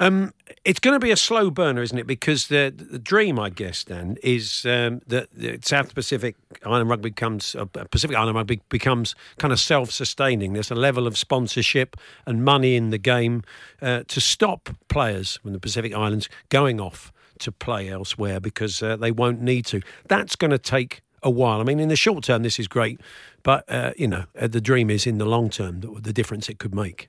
[0.00, 0.32] Um,
[0.64, 2.06] it's going to be a slow burner, isn't it?
[2.06, 6.34] Because the the dream, I guess, Dan, is um, that the South Pacific
[6.64, 10.52] Island Rugby becomes uh, Pacific Island Rugby becomes kind of self-sustaining.
[10.52, 13.44] There's a level of sponsorship and money in the game
[13.80, 17.12] uh, to stop players from the Pacific Islands going off
[17.42, 19.80] to play elsewhere because uh, they won't need to.
[20.08, 21.60] That's going to take a while.
[21.60, 23.00] I mean, in the short term, this is great,
[23.42, 26.74] but uh, you know, the dream is in the long term the, difference it could
[26.74, 27.08] make.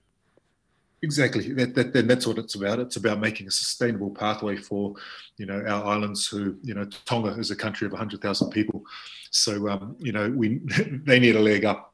[1.02, 1.52] Exactly.
[1.54, 2.80] That, that, that's what it's about.
[2.80, 4.96] It's about making a sustainable pathway for,
[5.38, 6.28] you know, our islands.
[6.28, 8.84] Who, you know, Tonga is a country of 100,000 people,
[9.32, 10.60] so um, you know, we
[11.06, 11.93] they need a leg up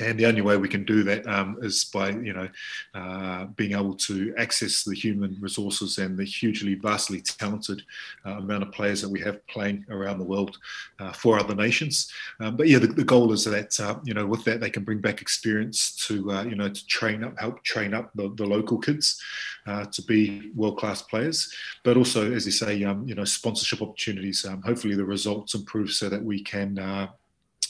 [0.00, 2.48] and the only way we can do that um, is by you know
[2.94, 7.82] uh, being able to access the human resources and the hugely vastly talented
[8.26, 10.58] uh, amount of players that we have playing around the world
[11.00, 12.12] uh, for other nations.
[12.40, 14.84] Um, but yeah the, the, goal is that uh, you know with that they can
[14.84, 18.44] bring back experience to uh, you know to train up help train up the, the
[18.44, 19.20] local kids
[19.66, 21.52] uh, to be world-class players.
[21.82, 25.90] But also as you say um, you know sponsorship opportunities um, hopefully the results improve
[25.92, 26.78] so that we can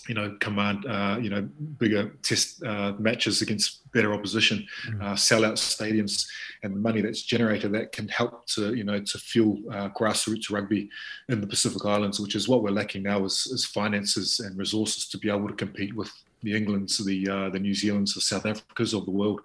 [0.09, 1.43] you know, command, uh, you know,
[1.79, 5.03] bigger test uh, matches against better opposition, mm.
[5.03, 6.27] uh, sell out stadiums,
[6.63, 10.51] and the money that's generated that can help to, you know, to fuel uh, grassroots
[10.51, 10.89] rugby
[11.29, 15.07] in the Pacific Islands, which is what we're lacking now is, is finances and resources
[15.09, 16.11] to be able to compete with
[16.43, 19.41] the Englands, the uh, the New Zealands, the South Africas of the world.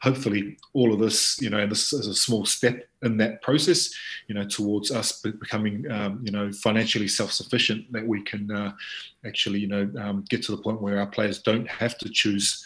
[0.00, 3.92] Hopefully, all of this, you know, this is a small step in that process,
[4.28, 7.92] you know, towards us becoming, um, you know, financially self-sufficient.
[7.92, 8.72] That we can uh,
[9.26, 12.64] actually, you know, um, get to the point where our players don't have to choose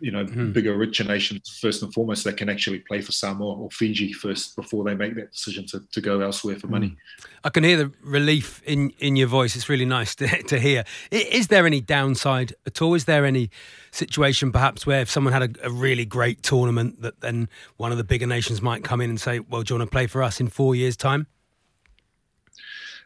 [0.00, 0.52] you know, mm.
[0.52, 4.54] bigger, richer nations first and foremost that can actually play for Samoa or Fiji first
[4.54, 6.88] before they make that decision to, to go elsewhere for money.
[6.88, 7.26] Hmm.
[7.44, 9.56] I can hear the relief in, in your voice.
[9.56, 10.84] It's really nice to, to hear.
[11.10, 12.94] Is there any downside at all?
[12.94, 13.50] Is there any
[13.90, 17.98] situation perhaps where if someone had a, a really great tournament that then one of
[17.98, 20.22] the bigger nations might come in and say, well, do you want to play for
[20.22, 21.26] us in four years' time?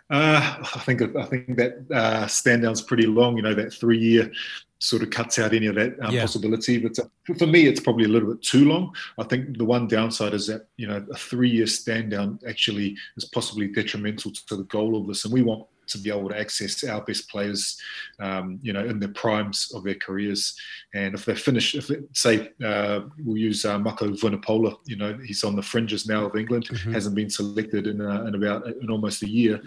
[0.08, 3.36] Uh, I think I think that uh, stand down's pretty long.
[3.36, 4.30] You know that three year
[4.78, 6.20] sort of cuts out any of that um, yeah.
[6.20, 6.78] possibility.
[6.78, 8.94] But uh, for me, it's probably a little bit too long.
[9.18, 12.96] I think the one downside is that you know a three year stand down actually
[13.16, 16.38] is possibly detrimental to the goal of this, and we want to be able to
[16.38, 17.80] access our best players,
[18.20, 20.56] um, you know, in the primes of their careers.
[20.94, 25.44] And if they finish, if say uh, we'll use uh, Mako Vunipola, you know, he's
[25.44, 26.92] on the fringes now of England, mm-hmm.
[26.92, 29.62] hasn't been selected in, uh, in about in almost a year.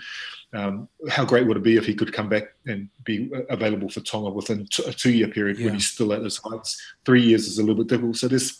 [0.53, 3.99] Um, how great would it be if he could come back and be available for
[4.01, 5.65] Tonga within t- a two-year period yeah.
[5.65, 6.81] when he's still at his heights?
[7.05, 8.17] Three years is a little bit difficult.
[8.17, 8.59] So there's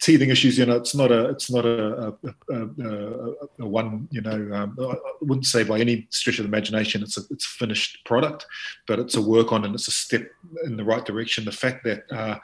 [0.00, 0.58] teething issues.
[0.58, 4.08] You know, it's not a it's not a, a, a, a one.
[4.10, 7.46] You know, um, I wouldn't say by any stretch of the imagination it's a it's
[7.46, 8.46] a finished product,
[8.86, 10.22] but it's a work on and it's a step
[10.64, 11.44] in the right direction.
[11.44, 12.38] The fact that uh,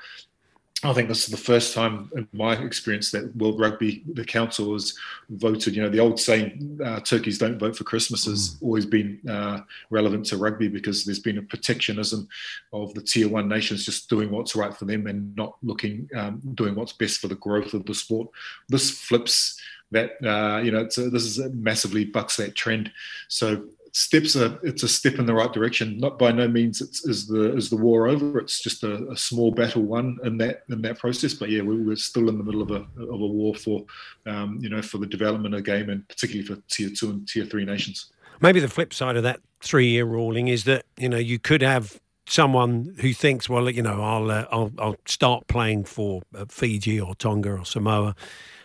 [0.85, 4.75] I think this is the first time in my experience that World Rugby, the council
[4.75, 4.95] has
[5.31, 5.75] voted.
[5.75, 8.63] You know, the old saying, uh, "Turkeys don't vote for Christmas," has mm.
[8.63, 12.29] always been uh, relevant to rugby because there's been a protectionism
[12.75, 16.41] of the tier one nations just doing what's right for them and not looking, um,
[16.55, 18.29] doing what's best for the growth of the sport.
[18.69, 19.59] This flips
[19.91, 20.13] that.
[20.23, 22.93] Uh, you know, a, this is massively bucks that trend.
[23.29, 23.65] So
[23.95, 25.99] steps are it's a step in the right direction.
[25.99, 28.39] Not by no means it's, is the is the war over.
[28.39, 31.33] It's just a, a, small battle won in that in that process.
[31.33, 33.85] But yeah, we, are still in the middle of a of a war for
[34.27, 37.27] um, you know for the development of the game and particularly for tier two and
[37.27, 38.11] tier three nations.
[38.41, 42.01] Maybe the flip side of that three-year ruling is that you know you could have
[42.27, 47.01] someone who thinks, well, you know, I'll uh, I'll, I'll start playing for uh, Fiji
[47.01, 48.17] or Tonga or Samoa,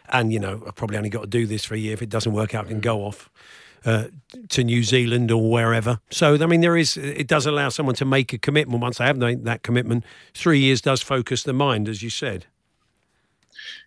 [0.10, 1.94] and you know, I've probably only got to do this for a year.
[1.94, 3.30] If it doesn't work out, I can go off.
[3.86, 4.06] Uh,
[4.50, 6.00] to New Zealand or wherever.
[6.12, 8.82] So, I mean, there is, it does allow someone to make a commitment.
[8.82, 12.46] Once they have made that commitment, three years does focus the mind, as you said.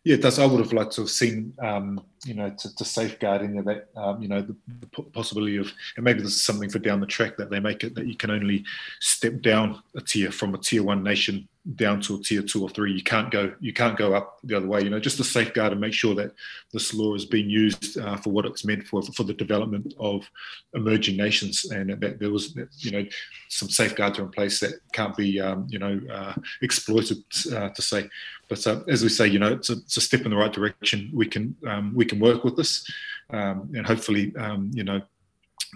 [0.04, 0.40] Yeah, does.
[0.40, 3.64] I would have liked to have seen, um, you know, to, to safeguard any of
[3.66, 6.98] that, um, you know, the, the, possibility of, and maybe this is something for down
[6.98, 8.64] the track that they make it that you can only
[9.00, 12.68] step down a tier from a tier one nation down to a tier two or
[12.68, 12.92] three.
[12.92, 14.82] You can't go, you can't go up the other way.
[14.82, 16.32] You know, just to safeguard and make sure that
[16.72, 20.28] this law is being used uh, for what it's meant for, for the development of
[20.74, 23.06] emerging nations, and that there was, you know,
[23.48, 27.82] some safeguards are in place that can't be, um, you know, uh, exploited uh, to
[27.82, 28.08] say.
[28.48, 30.52] But uh, as we say, you know, it's a, it's a, step in the right
[30.52, 31.10] direction.
[31.12, 32.90] We can um, we can work with this,
[33.30, 35.02] um, and hopefully, um, you know,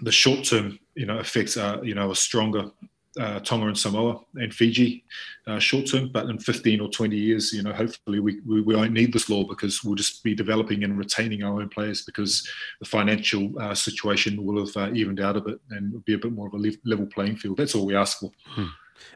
[0.01, 2.71] the short term, you know, effects are you know a stronger
[3.19, 5.03] uh, Tonga and Samoa and Fiji
[5.45, 8.75] uh, short term, but in 15 or 20 years, you know, hopefully we, we, we,
[8.75, 12.47] won't need this law because we'll just be developing and retaining our own players because
[12.79, 16.31] the financial uh, situation will have uh, evened out a bit and be a bit
[16.31, 17.57] more of a level playing field.
[17.57, 18.31] That's all we ask for.
[18.45, 18.65] Hmm.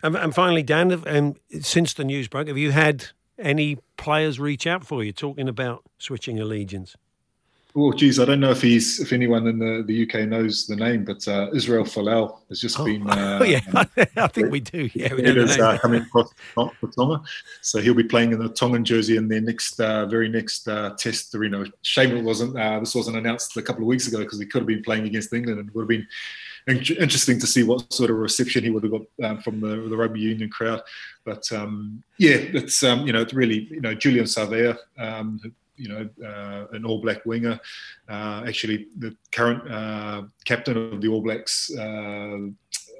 [0.01, 3.09] And, and, finally, Dan, um, since the news broke, have you had
[3.41, 6.95] any players reach out for you talking about switching allegiance?
[7.73, 10.75] Well, geez, I don't know if he's if anyone in the, the UK knows the
[10.75, 12.85] name, but uh, Israel Folau has just oh.
[12.85, 13.01] been.
[13.11, 13.61] Uh, yeah,
[14.17, 14.89] I think we do.
[14.93, 17.21] Yeah, we is uh, coming across for Tonga,
[17.61, 20.95] so he'll be playing in the Tongan jersey in their next, uh, very next uh,
[20.97, 21.33] test.
[21.33, 22.57] You know, shame it wasn't.
[22.57, 25.05] Uh, this wasn't announced a couple of weeks ago because he could have been playing
[25.05, 26.07] against England and it would have been
[26.67, 29.97] interesting to see what sort of reception he would have got um, from the, the,
[29.97, 30.81] rugby union crowd.
[31.25, 35.39] But um, yeah, it's um, you know it's really you know Julian Savea, um,
[35.75, 37.59] you know uh, an All Black winger,
[38.09, 41.71] uh, actually the current uh, captain of the All Blacks.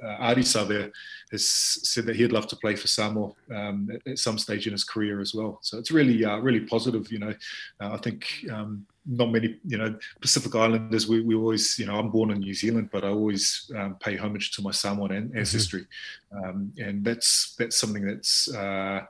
[0.03, 0.91] Uh, uh, Ardie
[1.31, 4.73] has said that he'd love to play for Samoa um, at, at, some stage in
[4.73, 5.59] his career as well.
[5.61, 7.11] So it's really, uh, really positive.
[7.11, 7.33] You know,
[7.79, 11.07] uh, I think um, not many, you know, Pacific Islanders.
[11.07, 14.15] We, we always, you know, I'm born in New Zealand, but I always um, pay
[14.15, 15.37] homage to my Samoan mm-hmm.
[15.37, 15.85] ancestry,
[16.33, 16.81] mm-hmm.
[16.81, 18.53] and that's that's something that's.
[18.53, 19.05] Uh,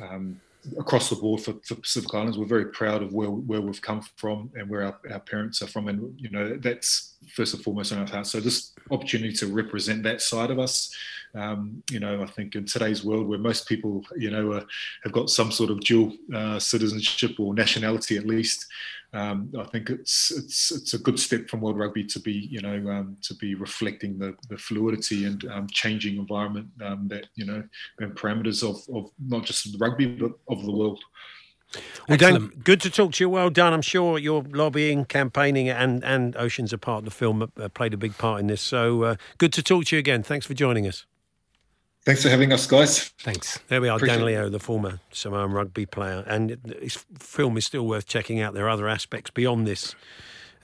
[0.00, 0.40] um,
[0.78, 4.02] across the board for, for, Pacific Islands, we're very proud of where where we've come
[4.16, 7.92] from and where our, our parents are from, and you know that's first and foremost
[7.92, 8.32] in our hearts.
[8.32, 10.94] So this opportunity to represent that side of us,
[11.34, 14.64] um, you know, I think in today's world where most people, you know, uh,
[15.04, 18.66] have got some sort of dual uh, citizenship or nationality at least,
[19.14, 22.60] um, I think it's it's it's a good step from World Rugby to be you
[22.60, 27.46] know um, to be reflecting the, the fluidity and um, changing environment um, that you
[27.46, 27.62] know
[28.00, 31.00] and parameters of, of not just rugby but of the world.
[32.08, 33.28] Well, Dan, good to talk to you.
[33.28, 33.72] Well done.
[33.72, 38.16] I'm sure your lobbying, campaigning, and and Oceans Apart, the film, uh, played a big
[38.16, 38.62] part in this.
[38.62, 40.22] So uh, good to talk to you again.
[40.22, 41.04] Thanks for joining us.
[42.04, 43.08] Thanks for having us, guys.
[43.18, 43.58] Thanks.
[43.68, 47.66] There we are, Appreciate Dan Leo, the former Samoan rugby player, and his film is
[47.66, 48.54] still worth checking out.
[48.54, 49.94] There are other aspects beyond this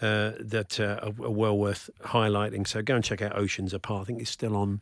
[0.01, 2.67] uh, that uh, are, are, well worth highlighting.
[2.67, 4.03] So go and check out Oceans Apart.
[4.03, 4.81] I think it's still on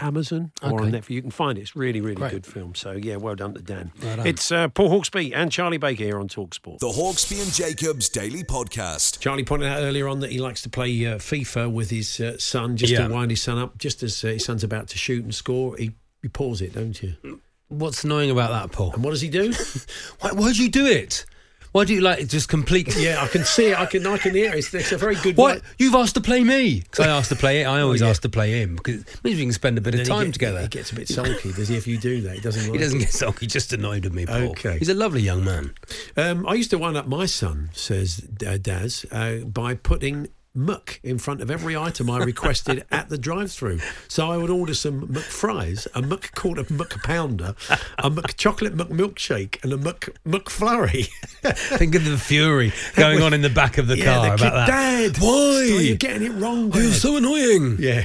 [0.00, 0.84] Amazon or okay.
[0.84, 1.10] on Netflix.
[1.10, 1.62] You can find it.
[1.62, 2.32] It's really, really Great.
[2.32, 2.74] good film.
[2.74, 3.92] So yeah, well done to Dan.
[4.02, 4.26] Well.
[4.26, 6.78] It's uh, Paul Hawksbee and Charlie Baker here on Talksport.
[6.78, 9.20] The Hawksbee and Jacobs Daily Podcast.
[9.20, 12.38] Charlie pointed out earlier on that he likes to play uh, FIFA with his uh,
[12.38, 13.06] son, just yeah.
[13.06, 13.78] to wind his son up.
[13.78, 17.00] Just as uh, his son's about to shoot and score, he you pause it, don't
[17.02, 17.40] you?
[17.68, 18.92] What's annoying about that, Paul?
[18.92, 19.52] And what does he do?
[20.20, 21.24] why, why do you do it?
[21.72, 22.96] Why do you like just complete?
[22.96, 23.78] Yeah, I can see it.
[23.78, 24.04] I can.
[24.06, 24.58] I can hear it.
[24.58, 25.36] It's, it's a very good.
[25.36, 26.80] What you've asked to play me?
[26.80, 27.64] Because I asked to play it.
[27.64, 28.10] I always oh, yeah.
[28.10, 30.32] ask to play him because it means we can spend a bit of time get,
[30.32, 30.62] together.
[30.62, 31.76] He gets a bit sulky, does he?
[31.76, 32.60] If you do that, he doesn't.
[32.70, 33.46] Like he doesn't get sulky.
[33.46, 34.50] Just annoyed with me, Paul.
[34.50, 34.78] Okay.
[34.78, 35.72] He's a lovely young man.
[36.16, 41.00] Um, I used to wind up my son, says uh, Daz, uh, by putting muck
[41.02, 43.80] in front of every item I requested at the drive-through.
[44.08, 47.54] So I would order some muck fries, a muck quarter muck pounder,
[47.98, 51.02] a muck chocolate muck milkshake, and a muck muck flurry.
[51.42, 54.34] Think of the fury going was, on in the back of the yeah, car the
[54.34, 54.66] about kid, that.
[54.66, 55.62] Dad, why?
[55.80, 56.66] You're getting it wrong.
[56.66, 56.82] Oh, Dad.
[56.82, 57.76] You're so annoying.
[57.78, 58.04] Yeah.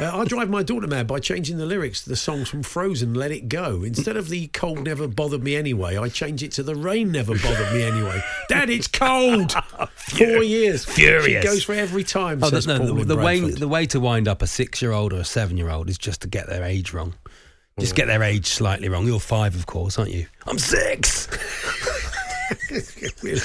[0.00, 3.14] Uh, I drive my daughter mad by changing the lyrics to the songs from Frozen,
[3.14, 3.82] Let It Go.
[3.82, 7.36] Instead of the cold never bothered me anyway, I change it to the rain never
[7.38, 8.22] bothered me anyway.
[8.48, 9.52] Dad, it's cold.
[9.96, 10.84] Four years.
[10.84, 11.42] Furious.
[11.42, 12.42] She goes for every time.
[12.42, 14.92] Oh, says the, Paul the, the way the way to wind up a six year
[14.92, 17.14] old or a seven year old is just to get their age wrong.
[17.78, 19.06] Just get their age slightly wrong.
[19.06, 20.26] You're five, of course, aren't you?
[20.46, 21.28] I'm six.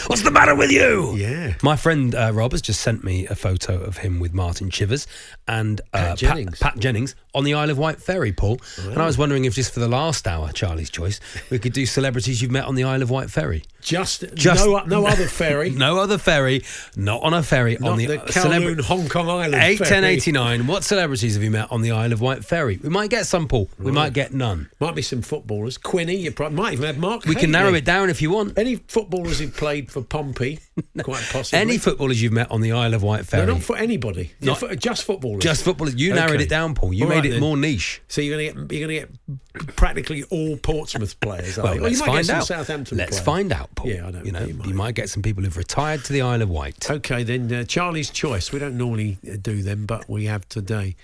[0.07, 1.15] What's the matter with you?
[1.15, 1.55] Yeah.
[1.63, 5.07] My friend uh, Rob has just sent me a photo of him with Martin Chivers
[5.47, 6.59] and uh, Pat Jennings.
[6.59, 8.59] Pat, Jennings on the Isle of Wight ferry, Paul.
[8.83, 11.19] And I was wondering if just for the last hour, Charlie's choice,
[11.51, 13.63] we could do celebrities you've met on the Isle of Wight ferry.
[13.81, 15.69] Just, Just- no, no other ferry.
[15.69, 16.63] No other ferry,
[16.95, 19.89] not on a ferry Not on the, the uh, Kowloon, Hong Kong Island Eight ferry.
[19.89, 20.67] ten eighty nine.
[20.67, 22.79] What celebrities have you met on the Isle of Wight ferry?
[22.81, 23.69] We might get some, Paul.
[23.79, 24.69] We might get none.
[24.79, 25.77] Might be some footballers.
[25.77, 27.25] Quinny, you probably might even have Mark.
[27.25, 28.57] We can narrow it down if you want.
[28.57, 30.59] Any footballers who played for Pompey,
[31.03, 31.59] quite possibly.
[31.59, 33.45] Any footballers you've met on the Isle of Wight No, ferry?
[33.47, 34.31] not for anybody.
[34.41, 35.43] Not- Not, just footballers.
[35.43, 35.95] Just footballers.
[35.95, 36.93] You narrowed it down, Paul.
[36.93, 37.39] You All made right it then.
[37.41, 38.01] more niche.
[38.07, 41.57] So you're gonna get you're gonna get practically all Portsmouth players.
[41.57, 41.81] Well, you?
[41.81, 42.45] let's might find get some out.
[42.47, 42.97] Southampton.
[42.97, 43.25] Let's players.
[43.25, 43.87] find out, Paul.
[43.89, 44.95] Yeah, I don't You know, know, you you might.
[44.95, 46.89] get some people who've retired to the Isle of Wight.
[46.89, 48.51] Okay, then uh, Charlie's choice.
[48.51, 50.95] We don't normally uh, do them, but we have today.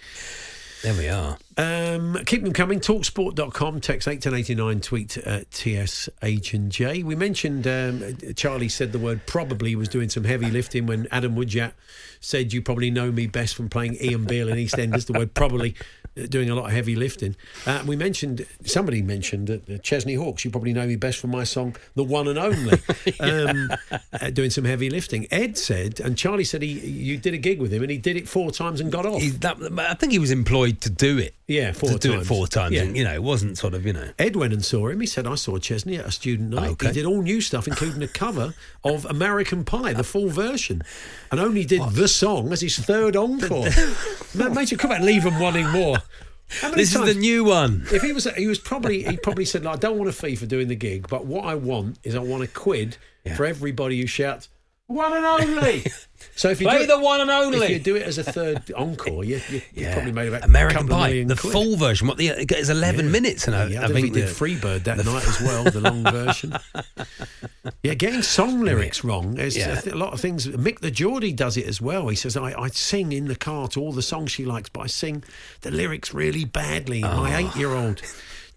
[0.83, 1.37] There we are.
[1.55, 2.81] Um, keep them coming.
[2.81, 7.03] Talksport.com, text 81089, tweet at TSH and J.
[7.03, 11.07] We mentioned um, Charlie said the word probably He was doing some heavy lifting when
[11.09, 11.71] Adam Woodyatt
[12.19, 15.05] said, You probably know me best from playing Ian Beale in EastEnders.
[15.05, 15.73] The word probably
[16.29, 17.35] doing a lot of heavy lifting.
[17.65, 21.31] Uh, we mentioned, somebody mentioned that uh, Chesney Hawks, you probably know me best from
[21.31, 22.81] my song, The One and Only,
[23.19, 23.71] um,
[24.13, 25.27] uh, doing some heavy lifting.
[25.31, 28.15] Ed said, and Charlie said he you did a gig with him and he did
[28.15, 29.21] it four times and got off.
[29.21, 31.35] He, that, I think he was employed to do it.
[31.47, 32.27] Yeah, four to do it times.
[32.27, 32.73] four times.
[32.73, 32.83] Yeah.
[32.83, 34.09] And, you know, it wasn't sort of, you know.
[34.17, 35.01] Ed went and saw him.
[35.01, 36.71] He said, I saw Chesney at a student night.
[36.71, 36.87] Okay.
[36.87, 38.53] He did all new stuff, including a cover
[38.83, 40.83] of American Pie, the full version,
[41.31, 43.67] and only did the song as his third encore.
[44.35, 45.97] Ma- Mate, you come back and leave him wanting more.
[46.75, 47.85] This is the new one.
[47.91, 50.35] If he was, he was probably, he probably said, like, I don't want a fee
[50.35, 52.95] for doing the gig, but what I want is I want a quid
[53.35, 54.49] for everybody who shouts,
[54.87, 55.85] one and only.
[56.35, 58.17] so if you Play do it- the one and only, if you do it as
[58.17, 61.51] a third encore, you, you, you probably made about American Pie, the quid.
[61.53, 62.07] full version.
[62.07, 63.11] What the it is eleven Yeah.
[63.11, 65.63] minutes, and I, Yeah, I, I think think he did Freebird that night as well,
[65.63, 66.53] the long version.
[67.81, 69.35] Yeah, getting song lyrics wrong.
[69.35, 69.79] There's Yeah.
[69.85, 70.47] a, lot of things.
[70.47, 72.07] Mick the Geordie does it as well.
[72.09, 74.81] He says, I, I sing in the car to all the songs she likes, but
[74.81, 75.23] I sing
[75.61, 77.01] the lyrics really badly.
[77.01, 77.37] My Oh.
[77.37, 78.01] eight year old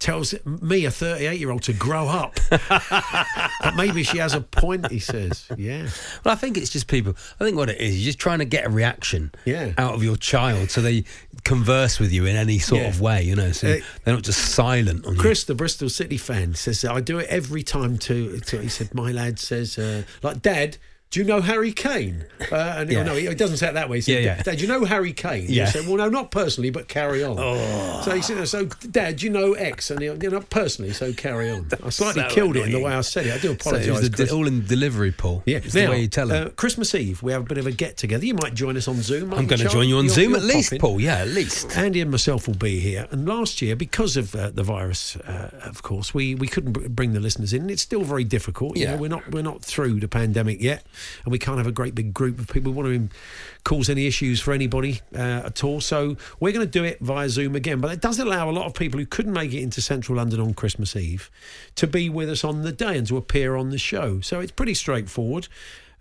[0.06, 2.38] tells me, a 38 year old, to grow up.
[2.50, 5.46] but maybe she has a point, he says.
[5.56, 5.88] Yeah.
[6.24, 7.16] Well, I think it's just people.
[7.40, 9.72] I think what it is, you're just trying to get a reaction Yeah.
[9.76, 11.02] out of your child, so they
[11.44, 12.88] converse with you in any sort Yeah.
[12.88, 13.24] of way.
[13.24, 15.20] You know, so Uh, they're not just silent on you.
[15.20, 17.98] Chris, the Bristol City fan, says I do it every time.
[17.98, 20.76] To, to he said, my lad says, uh, like, Dad.
[21.12, 22.26] Do you know Harry Kane?
[22.52, 23.04] Uh, and Yeah.
[23.04, 23.98] no, he, he doesn't say it that way.
[23.98, 24.42] He said, Yeah, yeah.
[24.42, 25.46] Dad, do you know Harry Kane?
[25.48, 25.66] Yeah.
[25.66, 27.36] He said, well, no, not personally, but carry on.
[27.38, 28.02] Oh.
[28.04, 29.90] So he said, so Dad, do you know X?
[29.90, 31.68] And he, you know, not personally, so carry on.
[31.82, 33.32] I slightly so killed it in the way I said it.
[33.34, 34.00] I do So it apologise.
[34.00, 35.42] was de- all in delivery, Paul.
[35.46, 36.48] Yeah, it's now, the way you tell them.
[36.48, 38.26] uh, Christmas Eve, we have a bit of a get together.
[38.26, 39.32] You might join us on Zoom.
[39.32, 40.80] I'm going to join you on Zoom at least, popping.
[40.80, 41.00] Paul.
[41.00, 41.76] Yeah, at least.
[41.76, 43.06] Andy and myself will be here.
[43.12, 46.88] And last year, because of uh, the virus, uh, of course, we, we couldn't br-
[46.88, 47.70] bring the listeners in.
[47.70, 48.76] It's still very difficult.
[48.76, 48.94] You Yeah.
[48.96, 50.84] know, we're not we're not through the pandemic yet,
[51.24, 52.72] and we can't have a great big group of people.
[52.72, 53.16] We want to
[53.64, 55.80] cause any issues for anybody uh, at all.
[55.80, 57.80] So we're going to do it via Zoom again.
[57.80, 60.40] But it does allow a lot of people who couldn't make it into central London
[60.40, 61.30] on Christmas Eve
[61.76, 64.20] to be with us on the day and to appear on the show.
[64.20, 65.48] So it's pretty straightforward.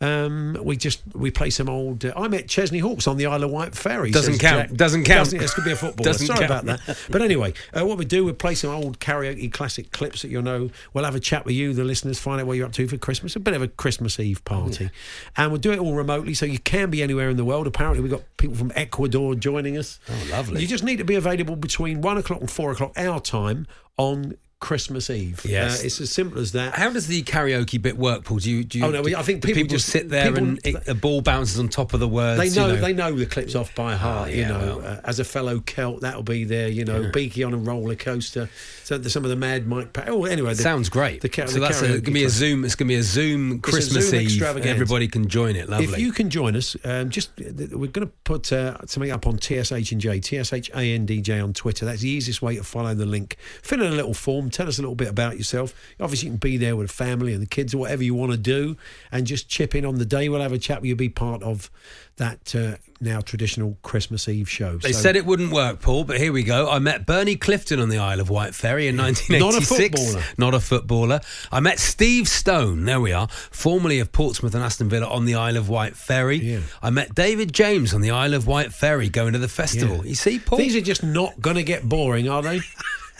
[0.01, 2.03] Um, we just we play some old.
[2.03, 4.11] Uh, I met Chesney Hawks on the Isle of Wight ferry.
[4.11, 4.69] Doesn't count.
[4.69, 4.77] Jack.
[4.77, 5.19] Doesn't count.
[5.19, 6.11] Doesn't, this could be a footballer.
[6.11, 6.63] Doesn't Sorry count.
[6.63, 6.97] about that.
[7.09, 10.43] But anyway, uh, what we do, we play some old karaoke classic clips that you'll
[10.43, 10.69] know.
[10.93, 12.97] We'll have a chat with you, the listeners, find out what you're up to for
[12.97, 13.37] Christmas.
[13.37, 14.89] A bit of a Christmas Eve party,
[15.37, 17.65] and we'll do it all remotely, so you can be anywhere in the world.
[17.65, 19.99] Apparently, we've got people from Ecuador joining us.
[20.09, 20.61] Oh, lovely.
[20.61, 23.65] You just need to be available between one o'clock and four o'clock our time
[23.97, 25.45] on Christmas Eve.
[25.45, 25.81] Yes.
[25.81, 26.73] Uh, it's as simple as that.
[26.75, 28.37] How does the karaoke bit work, Paul?
[28.37, 28.63] Do you?
[28.63, 30.85] Do you Oh, no, we- I think people people just- sit there people- and it,
[30.85, 32.39] the ball bounces on top of the words.
[32.39, 32.81] They know, you know?
[32.81, 34.31] they know the clips off by heart.
[34.31, 34.87] you yeah, know, well.
[34.87, 36.67] uh, as a fellow Celt, that'll be there.
[36.69, 38.49] You know, Beaky on a roller coaster.
[38.83, 39.93] So the, some of the Mad Mike.
[39.93, 41.21] Pa- oh, anyway, the, Sounds great.
[41.21, 42.29] The, ca- so the that's a, gonna be a.
[42.29, 42.65] Zoom.
[42.65, 44.41] It's gonna be a Zoom It's a Christmas Zoom Eve.
[44.65, 45.69] Everybody can join it.
[45.69, 45.85] Lovely.
[45.85, 49.37] If you can join us, um, just we're going to put uh, something up on
[49.39, 51.85] TSH and J, TSH ANDJ on Twitter.
[51.85, 53.37] That's the easiest way to follow the link.
[53.61, 54.44] Fill in a little form.
[54.49, 55.73] Tell us a little bit about yourself.
[55.99, 58.31] Obviously, you can be there with the family and the kids or whatever you want
[58.31, 58.77] to do,
[59.11, 60.29] and just chip in on the day.
[60.29, 60.83] We'll have a chat.
[60.85, 61.69] You'll be part of
[62.17, 64.77] that uh, now traditional Christmas Eve show.
[64.77, 66.69] They So- said it wouldn't work, Paul, but here we go.
[66.69, 69.41] I met Bernie Clifton on the Isle of Wight Ferry in 1986.
[69.41, 69.65] Not a
[70.05, 70.25] footballer.
[70.37, 71.19] Not a footballer.
[71.51, 75.35] I met Steve Stone, there we are, formerly of Portsmouth and Aston Villa on the
[75.35, 76.37] Isle of Wight Ferry.
[76.37, 76.59] Yeah.
[76.81, 79.97] I met David James on the Isle of Wight Ferry going to the festival.
[79.97, 80.03] Yeah.
[80.03, 80.57] You see, Paul?
[80.59, 82.61] These are just not going to get boring, are they?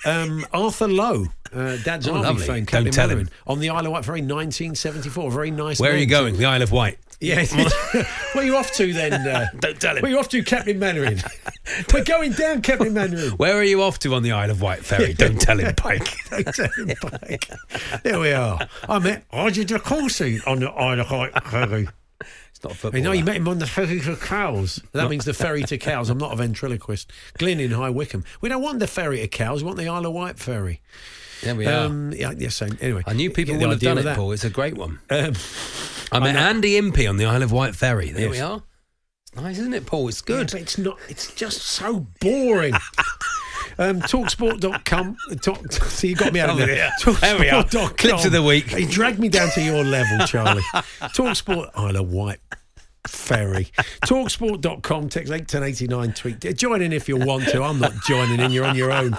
[0.06, 3.30] Um, Arthur Lowe, uh, Dad's Oh, Army fame, Don't tell him.
[3.48, 5.32] On the Isle of Wight Ferry, 1974.
[5.32, 5.80] Very nice.
[5.80, 6.38] Where are you going?
[6.38, 7.00] The Isle of Wight.
[7.22, 7.46] Yeah.
[8.34, 9.14] where are you off to then?
[9.14, 10.02] Uh, Don't tell him.
[10.02, 11.22] Where are you off to, Captain Mainwaring?
[11.94, 13.32] We're going down, Captain Mainwaring.
[13.32, 15.14] Where are you off to on the Isle of Wight ferry?
[15.14, 16.08] Don't tell him, Pike.
[16.30, 17.50] Don't tell him, Pike.
[18.04, 18.60] There we are.
[18.88, 21.88] I met Archie de Courcy on the Isle of Wight ferry.
[22.66, 23.02] Not a football.
[23.02, 24.82] know you met him on the ferry to Cowes.
[24.94, 26.10] That means the ferry to Cowes.
[26.10, 27.12] I'm not a ventriloquist.
[27.38, 28.24] Glyn in High Wycombe.
[28.42, 29.62] We don't want the ferry to Cowes.
[29.64, 30.82] We want the Isle of Wight ferry.
[31.44, 31.86] There we are.
[31.86, 33.04] Um, yeah, yeah, so anyway.
[33.06, 34.16] I knew people would have done it, that.
[34.16, 34.32] Paul.
[34.32, 35.00] It's a great one.
[35.12, 35.34] Um,
[36.12, 36.36] I met.
[36.36, 38.12] Andy Impey on the Isle of Wight ferry.
[38.12, 38.32] There Yes.
[38.32, 38.64] we are.
[39.36, 40.08] It's nice, isn't it, Paul?
[40.08, 40.52] It's Yeah, good.
[40.52, 40.98] but it's not.
[41.10, 42.74] It's just so boring.
[43.78, 45.18] Um, talksport.com.
[45.42, 46.76] Talk, see, you got me out of Oh, there.
[46.76, 46.92] yeah.
[47.20, 47.64] There we are.
[47.64, 47.96] Talksport.com.
[47.98, 48.70] Clips of the week.
[48.70, 50.62] He dragged me down to your level, Charlie.
[51.14, 52.40] Talksport, Isle of Wight
[53.08, 53.66] ferry.
[54.06, 56.56] Talksport.com, text 81089, tweet.
[56.58, 57.64] Join in if you want to.
[57.64, 58.52] I'm not joining in.
[58.52, 59.12] You're on your own.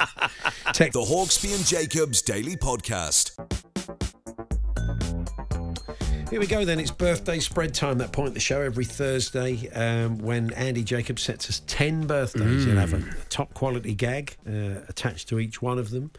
[0.72, 3.32] Text The Hawksbee and Jacobs Daily Podcast.
[6.31, 6.81] Here we go then.
[6.81, 7.99] It's birthday spread time.
[7.99, 12.64] That point in the show every Thursday um, when Andy Jacobs sets us 10 birthdays.
[12.64, 16.11] He'll have a top quality gag uh, attached to each one of them.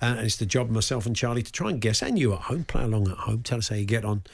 [0.00, 2.32] Uh, and it's the job of myself and Charlie to try and guess, and you
[2.32, 4.24] at home, play along at home, tell us how you get on.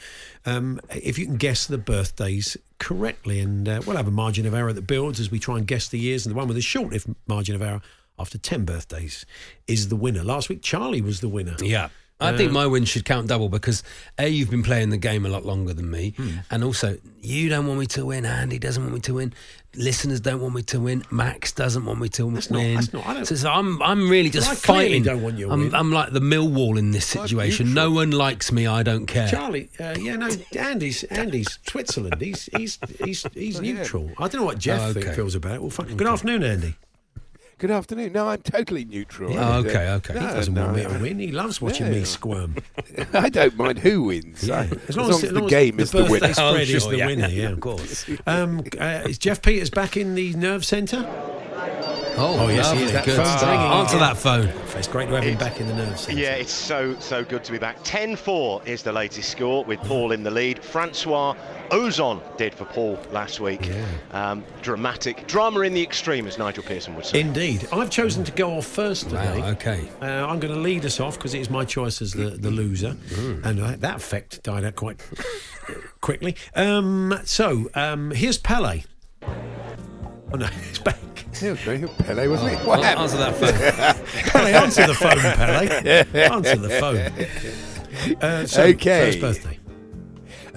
[0.47, 4.55] Um, if you can guess the birthdays correctly, and uh, we'll have a margin of
[4.55, 6.63] error that builds as we try and guess the years, and the one with the
[6.63, 7.83] shortest margin of error
[8.19, 9.27] after 10 birthdays
[9.67, 10.25] is the winner.
[10.25, 11.57] Last week, Charlie was the winner.
[11.61, 11.91] Yeah.
[12.21, 13.85] I think my win should count double because
[14.19, 16.15] A, you've been playing the game a lot longer than me.
[16.51, 18.27] And also, you don't want me to win.
[18.27, 19.33] Andy doesn't want me to win.
[19.77, 21.05] Listeners don't want me to win.
[21.13, 22.35] Max doesn't want me to win.
[22.35, 25.05] not- that's not- I don't- so, so I'm, I'm really just I fighting.
[25.05, 25.75] don't want you to I'm, win.
[25.75, 27.73] I'm like the Millwall in this situation.
[27.75, 28.67] No one likes me.
[28.67, 29.29] I don't care.
[29.29, 32.21] Charlie, uh, yeah, no, Andy's Andy's Switzerland.
[32.21, 34.11] He's he's he's he's neutral.
[34.19, 35.13] I don't know what Geoff Oh, okay.
[35.15, 35.61] feels about it.
[35.61, 35.97] Well, fine.
[35.97, 36.75] Good afternoon, Andy.
[37.59, 38.13] Good afternoon.
[38.13, 39.33] No, I'm totally neutral.
[39.33, 40.13] Oh, And, uh, okay, okay.
[40.15, 41.19] He doesn't no, want me to win.
[41.19, 42.55] He loves watching me squirm.
[43.13, 44.49] I don't mind who wins.
[44.49, 46.33] I- as, long as, the game is the winner.
[46.33, 47.07] spread Oh, is the yeah.
[47.07, 47.27] winner.
[47.29, 48.09] Yeah, Of course.
[48.29, 51.05] Um, uh, is Geoff Peters back in the nerve centre?
[52.19, 52.85] Oh, Oh, yes, he lovely.
[52.85, 52.93] is.
[52.93, 53.51] That Good phone's stuff.
[53.51, 54.49] ringing Answer that phone.
[54.77, 56.21] It's great to have him back in the nerve centre.
[56.21, 57.83] Yeah, it's so so good to be back.
[57.85, 60.63] 10-4 is the latest score with Paul in the lead.
[60.63, 61.35] Francois
[61.71, 63.71] Ozon did for Paul last week.
[64.13, 67.21] Um, dramatic drama in the extreme, as Nigel Pearson would say.
[67.21, 67.69] Indeed.
[67.73, 69.41] I've chosen to go off first today.
[69.41, 69.89] Wow, okay.
[70.01, 72.51] Uh, I'm going to lead us off because it is my choice as the, the
[72.51, 72.93] loser.
[73.09, 73.45] Mm.
[73.45, 75.01] And that, that effect died out quite
[76.01, 76.37] quickly.
[76.55, 78.83] Um, so, um, here's Pele.
[79.23, 80.97] Oh, no, it's back.
[81.41, 82.57] Yeah, okay, Pele, wasn't it?
[82.59, 83.03] Well, What happened?
[83.03, 84.33] answer that phone.
[84.33, 86.25] Pele, answer the phone, Pele.
[86.31, 88.17] Answer the phone.
[88.23, 89.13] Uh, so, Okay.
[89.13, 89.58] First birthday.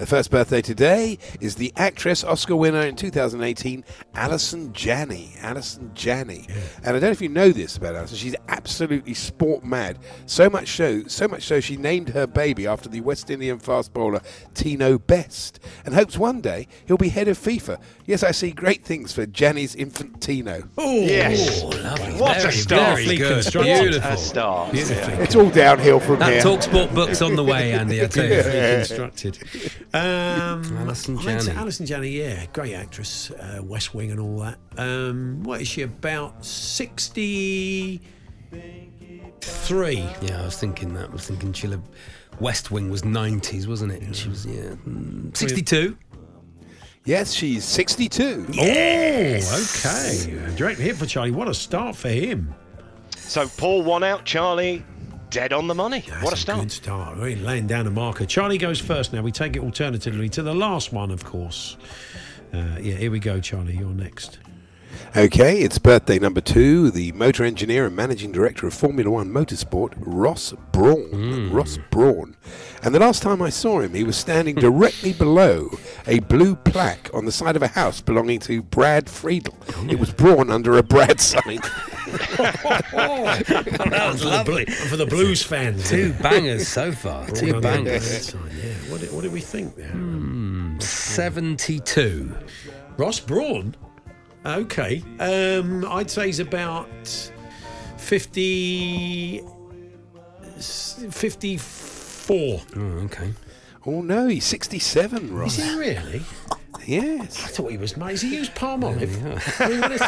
[0.02, 3.84] The first birthday today is the actress Oscar winner in 2018,
[4.16, 5.34] Allison Janney.
[5.40, 6.48] Allison Janney.
[6.78, 8.16] And I don't know if you know this about Allison.
[8.18, 10.00] She's absolutely sport mad.
[10.26, 13.92] So much so, so much so she named her baby after the West Indian fast
[13.94, 14.20] bowler
[14.54, 17.80] Tino Best, and hopes one day he'll be head of FIFA.
[18.04, 20.64] Yes, I see great things for Janney's infant Tino.
[20.78, 21.62] Oh, Yes.
[21.62, 22.14] Lovely.
[22.20, 22.98] What a very, start.
[23.04, 23.32] Very good.
[23.44, 23.80] constructed.
[23.82, 24.10] Beautiful.
[24.10, 24.72] A start.
[24.72, 25.14] Beautifully.
[25.22, 26.42] It's all downhill from there.
[26.42, 26.58] That here.
[26.58, 28.30] Talksport book's on the way, Andy, I tell you.
[28.30, 29.38] Beautifully constructed.
[29.94, 31.58] Um, Allison I'd say Janney.
[31.58, 34.58] Allison Janney, yeah, great actress, uh, West Wing and all that.
[34.78, 36.44] Um, what is she about?
[36.44, 38.00] Sixty-three.
[40.22, 41.10] Yeah, I was thinking that.
[41.10, 41.82] I was thinking she'll have.
[42.40, 44.00] West Wing was 90s, wasn't it?
[44.02, 44.74] And she was, yeah.
[44.86, 45.96] mm, 62.
[47.04, 48.46] Yes, she's 62.
[48.48, 50.32] Oh, okay.
[50.46, 51.30] A direct hit for Charlie.
[51.30, 52.54] What a start for him.
[53.16, 54.84] So Paul one out, Charlie
[55.32, 56.04] dead on the money.
[56.06, 56.60] That's what a a start.
[56.60, 57.16] good start.
[57.16, 58.26] Really laying down a marker.
[58.26, 59.22] Charlie goes first now.
[59.22, 61.76] We take it alternatively to the last one, of course.
[62.52, 63.76] Uh, yeah, here we go, Charlie.
[63.76, 64.38] You're next.
[65.16, 66.90] Okay, it's birthday number two.
[66.90, 71.08] The motor engineer and managing director of Formula One Motorsport, Ross Brawn.
[71.10, 71.52] Hmm.
[71.52, 72.34] Ross Brawn.
[72.82, 75.70] And the last time I saw him, he was standing directly below
[76.06, 79.56] a blue plaque on the side of a house belonging to Brad Friedel.
[79.88, 81.60] It was Brawn under a Brad sign.
[82.36, 84.64] that was lovely.
[84.66, 85.88] And for the blues fans.
[85.88, 87.22] Two bangers so far.
[87.22, 88.34] All Two done on the bangers.
[88.34, 88.72] outside, yeah.
[88.90, 89.88] What, did, what did we think there?
[89.90, 92.34] Hmm, 72.
[92.96, 93.74] Ross Brawn?
[94.44, 95.02] Okay.
[95.20, 96.88] Um, I'd say he's about
[97.96, 99.42] 50.
[101.10, 102.60] 54.
[102.76, 103.32] Oh, okay.
[103.86, 105.56] oh no, he's 67, Is Ross.
[105.56, 106.22] he really?
[106.84, 107.44] Yes.
[107.44, 107.92] I thought he was.
[107.92, 109.16] Has he used palm olive?
[109.60, 110.00] I mean, what is-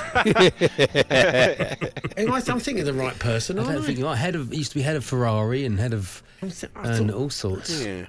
[2.17, 3.87] Am I- I'm thinking of the right person, I aren't don't I?
[3.87, 4.17] think you are.
[4.17, 6.21] Head of, he used to be head of Ferrari and head of.
[6.43, 7.85] I'm th- I and thought- all sorts.
[7.85, 8.07] Yeah.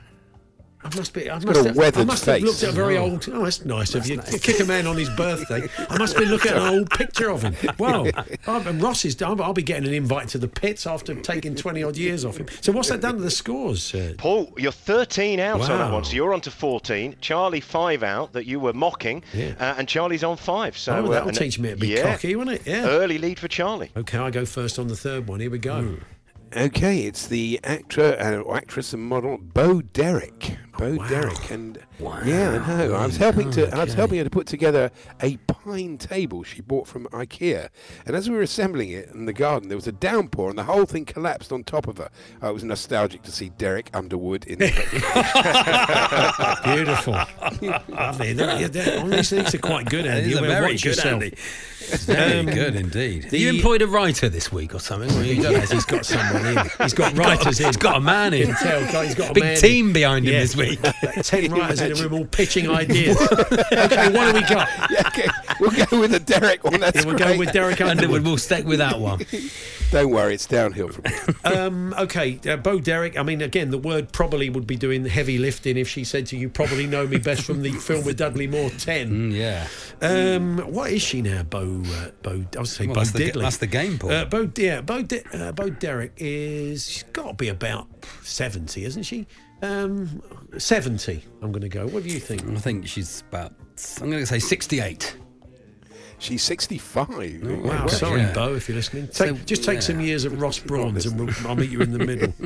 [0.86, 1.30] I must be.
[1.30, 3.06] I got must, a have, I weathered must have looked at a very Oh.
[3.06, 3.28] old.
[3.32, 4.20] Oh, that's nice of you.
[4.20, 5.68] Kick a man on his birthday.
[5.90, 7.56] I must be looking at an old picture of him.
[7.80, 8.06] Wow.
[8.48, 9.20] Oh, and Ross is.
[9.24, 12.38] I'll, I'll be getting an invite to the pits after taking twenty odd years off
[12.38, 12.48] him.
[12.62, 13.94] So what's that done to the scores?
[13.96, 17.16] Uh, Paul, you're 13 out on that one, so you're on to 14.
[17.22, 19.54] Charlie, five out that you were mocking, Yeah.
[19.60, 20.78] uh, and Charlie's on five.
[20.78, 22.62] So oh, uh, that'll and- teach me to be yeah, cocky, won't it?
[22.68, 22.86] Yeah.
[22.88, 23.90] Early lead for Charlie.
[23.98, 25.40] Okay, I go first on the third one.
[25.40, 25.98] Here we go.
[26.56, 30.58] Okay, it's the actor, uh, actress, and model Bo Derek.
[30.78, 32.96] Bo Derek, and yeah, I know.
[32.96, 36.62] I was helping to, I was helping her to put together a pine table she
[36.62, 37.70] bought from IKEA.
[38.06, 40.64] And as we were assembling it in the garden, there was a downpour, and the
[40.66, 42.10] whole thing collapsed on top of her.
[42.44, 44.60] Uh, it was nostalgic to see Derek Underwood in.
[46.64, 47.14] Beautiful.
[47.90, 48.34] Lovely.
[48.34, 50.28] They're, they're, all these things are quite good, Andy.
[50.30, 51.14] These are Well, very watch good, yourself.
[51.24, 51.34] Andy.
[51.86, 53.30] Very Um, good indeed.
[53.30, 55.12] the- you employed a writer this week or something?
[55.18, 56.58] or you yes, he's got someone in.
[56.82, 57.58] He's got writers.
[57.60, 58.54] He's got a man in.
[58.56, 59.94] Tell, he's got a Big man team in.
[59.94, 60.40] behind him Yeah.
[60.42, 60.65] this week.
[61.24, 63.18] Ten writers in a room all pitching ideas.
[63.22, 64.68] okay, what do we got?
[64.92, 65.28] yeah, okay,
[65.60, 66.80] we'll go with the Derek one.
[66.80, 68.24] That's Yeah, we'll go with Derek Underwood.
[68.24, 69.26] We'll stick with that one.
[69.92, 71.36] Don't worry, it's downhill from here.
[71.60, 73.18] Um, okay, uh, Bo Derek.
[73.18, 76.26] I mean, again, the word probably would be doing the heavy lifting if she said
[76.28, 79.32] to you, "Probably know me best from the film with Dudley Moore, 10.
[79.32, 79.68] Mm, yeah.
[80.02, 81.84] Um, what is she now, Bo?
[81.86, 82.44] Uh, Bo.
[82.58, 83.42] I was saying Well, Bo that's the, Diddley.
[83.42, 84.12] that's the game, Paul.
[84.12, 86.90] Uh, Bo, yeah, Bo, Di- uh, Bo Derek is.
[86.90, 87.88] She's got to be about
[88.24, 89.28] seventy, isn't she?
[89.62, 90.22] Um,
[90.58, 91.24] seventy.
[91.42, 91.88] I'm going to go.
[91.88, 92.46] What do you think?
[92.48, 93.54] I think she's about.
[94.02, 95.18] I'm going to say 68.
[96.18, 97.10] She's 65.
[97.10, 98.34] Wow, Well, sorry, yeah.
[98.34, 99.10] Bo, if you're listening.
[99.12, 99.80] So, just take yeah.
[99.82, 102.34] some years at Ross Bronze, and we'll, I'll meet you in the middle.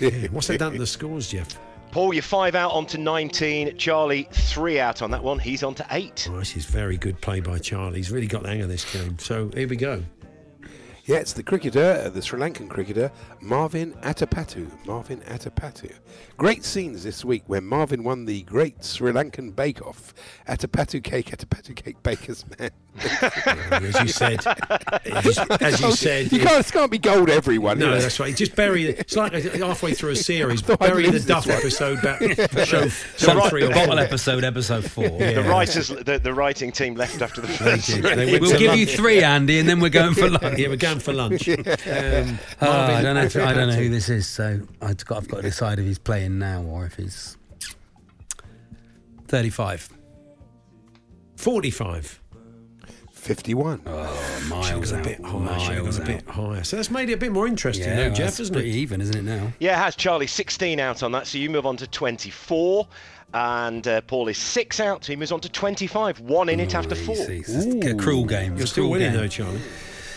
[0.00, 0.28] Yeah.
[0.30, 1.56] What's that done to the scores, Geoff?
[1.92, 3.76] Paul, you're five out onto 19.
[3.76, 5.38] Charlie, three out on that one.
[5.38, 6.26] He's on to eight.
[6.32, 7.98] Oh, this is very good play by Charlie.
[7.98, 9.18] He's really got the hang of this game.
[9.18, 10.02] So here we go.
[11.04, 13.10] Yeah, it's the cricketer, uh, the Sri Lankan cricketer,
[13.42, 14.70] Marvan Atapattu.
[14.86, 15.92] Marvan Atapattu.
[16.36, 20.14] Great scenes this week when Marvan won the Great Sri Lankan Bake Off.
[20.48, 22.70] Atapattu cake, Atapattu cake, baker's man.
[23.72, 24.46] as you said,
[25.06, 27.78] as you, as you said, you can't, it can't be gold everyone.
[27.78, 28.36] No, that's right.
[28.36, 28.98] Just bury it.
[29.00, 30.60] It's like halfway through a series.
[30.62, 32.34] bury the lose Duff episode about show,
[32.84, 33.98] The show right- three or Bottle four.
[34.04, 35.08] episode, episode four.
[35.08, 37.86] The writers, the, the writing team left after the first.
[37.88, 38.02] did.
[38.04, 40.58] They We'll to give you three, Andy, and then we're going for lunch.
[40.58, 41.48] Yeah, we're going for lunch.
[41.48, 43.22] Um, Oh, I don't know.
[43.22, 45.84] If, I don't know who this is, so I've got, I've got to decide if
[45.86, 47.36] he's playing now or if he's
[49.28, 49.88] thirty-five.
[51.36, 52.18] Forty-five.
[53.12, 53.82] 51.
[53.86, 55.04] Oh, She miles was a out.
[55.04, 55.60] bit higher.
[55.60, 56.64] She was miles a bit higher.
[56.64, 58.74] So that's made it a bit more interesting, Yeah, though, Jeff, isn't pretty it?
[58.74, 59.52] even, isn't it now?
[59.60, 62.88] Yeah, it has Charlie 16 out on that, so you move on to 24.
[63.32, 66.18] And uh, Paul is six out, so he moves on to 25.
[66.18, 67.14] One in it after four.
[67.14, 68.56] see, it's a cruel game.
[68.58, 69.20] You're still cruel winning, game.
[69.20, 69.60] though, Charlie.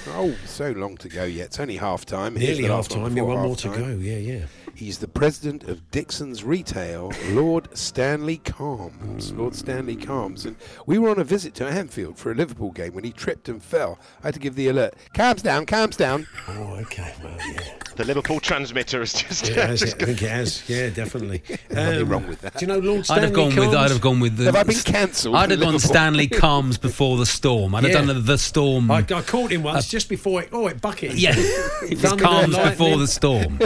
[0.08, 1.48] Oh, so long to go yet.
[1.48, 2.36] It's only half time.
[2.36, 3.16] Nearly half time.
[3.18, 3.88] Yeah, one more to go.
[3.88, 4.46] Yeah, yeah.
[4.76, 9.36] He's the president of Dixon's Retail, Lord Stanley Kalms.
[9.36, 10.46] Lord Stanley Kalms.
[10.46, 13.48] And we were on a visit to Anfield for a Liverpool game when he tripped
[13.48, 13.98] and fell.
[14.22, 14.96] I had to give the alert.
[15.14, 16.28] Calms down, calms down.
[16.50, 17.14] Oh, okay.
[17.24, 17.62] Well, yeah.
[17.96, 19.48] The Liverpool transmitter has just.
[19.48, 20.70] Yeah, it has, I think it has.
[20.76, 21.42] Yeah, definitely.
[21.70, 22.56] Nothing um, wrong with that.
[22.56, 23.56] Do you know Lord I'd have gone with.
[23.56, 23.76] Combs?
[23.76, 24.46] I'd have gone with the.
[24.46, 25.90] Have I been cancelled I'd have gone Liverpool?
[25.90, 27.74] Stanley Calms before the storm.
[27.76, 28.92] I'd have done the, the storm.
[28.92, 30.50] I, I caught him once uh, just before it.
[30.52, 31.18] Oh, it bucketed.
[31.18, 33.60] yeah, it was calms before the storm.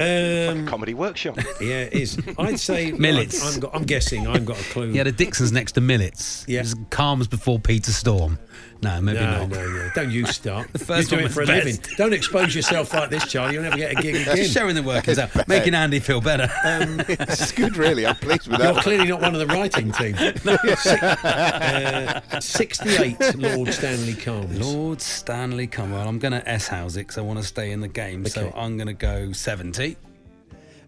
[0.00, 1.36] Um, Comedy workshop.
[1.60, 2.18] yeah, it is.
[2.38, 3.54] I'd say Millets.
[3.54, 4.26] I'm, got, I'm guessing.
[4.26, 4.90] I haven't got a clue.
[4.90, 6.44] He had a Dixon's next to Millets.
[6.48, 6.60] Yeah.
[6.60, 8.38] It was calms before Peter Storm.
[8.82, 9.48] No, maybe no, not.
[9.50, 9.90] no, no.
[9.94, 10.68] Don't you start.
[10.72, 11.78] The first you do one it for a was living.
[11.96, 13.54] Don't expose yourself like this, Charlie.
[13.54, 14.36] You'll never get a gig again.
[14.36, 16.48] Just showing the workings out, making Andy feel better.
[16.64, 18.06] It's good, really.
[18.06, 18.72] I'm pleased with that.
[18.74, 20.16] You're clearly not one of the writing team.
[20.80, 24.58] Six- uh, 68, Lord Stanley Combs.
[24.58, 26.06] Lord Stanley Cumwell.
[26.06, 28.24] I'm going to S house it because I want to stay in the game.
[28.26, 29.96] So I'm going to go 70.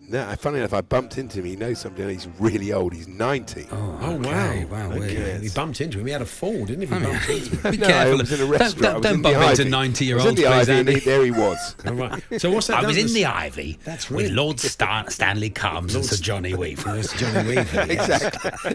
[0.08, 1.46] No, funny enough, I bumped into him.
[1.46, 2.92] He knows somebody, and he's really old.
[2.92, 3.66] He's 90.
[3.72, 3.76] Oh,
[4.18, 4.88] okay, wow.
[4.88, 4.98] wow, Okay.
[4.98, 6.06] we're- He bumped into him.
[6.06, 6.86] He had a fall, didn't he?
[6.86, 7.62] He bumped into him.
[7.70, 8.12] Be no, careful.
[8.12, 8.80] I was in a Don't- restaurant.
[8.82, 11.00] don't- don't bump the into 90 year I was in olds, please, Ivy, and he-
[11.00, 11.76] there he was.
[11.86, 12.22] All right.
[12.38, 15.48] So what's that I done was in the Ivy That's with really- Lord Stan- Stanley
[15.50, 16.94] Combs and Sir Johnny Weaver.
[16.96, 17.86] That's Johnny Weaver.
[17.88, 18.74] exactly.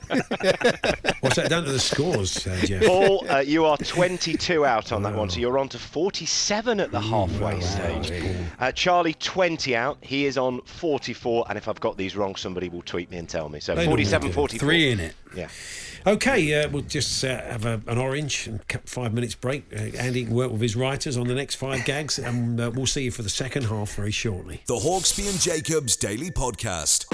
[1.20, 2.84] What's that down to the scores, uh, Geoff?
[2.86, 6.92] Paul, uh, you are 22 out on that one, so you're on to 47 at
[6.92, 8.12] the halfway stage.
[8.60, 9.98] Uh, Charlie, 20 out.
[10.02, 10.62] He is on
[11.18, 13.60] 44, and if I've got these wrong, somebody will tweet me and tell me.
[13.60, 14.34] So They 47, do.
[14.34, 14.60] 44.
[14.60, 15.16] Three in it.
[15.36, 15.50] Yeah.
[16.06, 19.66] Okay, uh, we'll just uh, have a, an orange and five minutes break.
[19.74, 22.86] Uh, Andy can work with his writers on the next five gags, and uh, we'll
[22.86, 24.62] see you for the second half very shortly.
[24.68, 27.06] The Hawksbee and Jacobs Daily Podcast.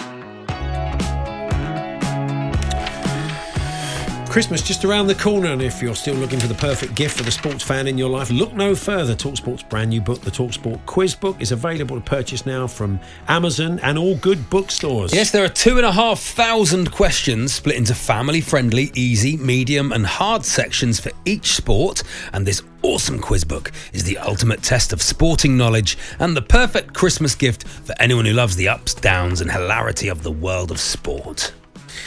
[4.33, 7.23] Christmas just around the corner, and if you're still looking for the perfect gift for
[7.23, 9.13] the sports fan in your life, look no further.
[9.13, 13.77] Talksport's brand new book, the Talksport Quiz Book, is available to purchase now from Amazon
[13.83, 15.13] and all good bookstores.
[15.13, 19.91] Yes, there are two and a half thousand questions split into family friendly, easy, medium,
[19.91, 22.01] and hard sections for each sport.
[22.33, 26.95] And this awesome quiz book is the ultimate test of sporting knowledge and the perfect
[26.95, 30.79] Christmas gift for anyone who loves the ups, downs, and hilarity of the world of
[30.79, 31.53] sport.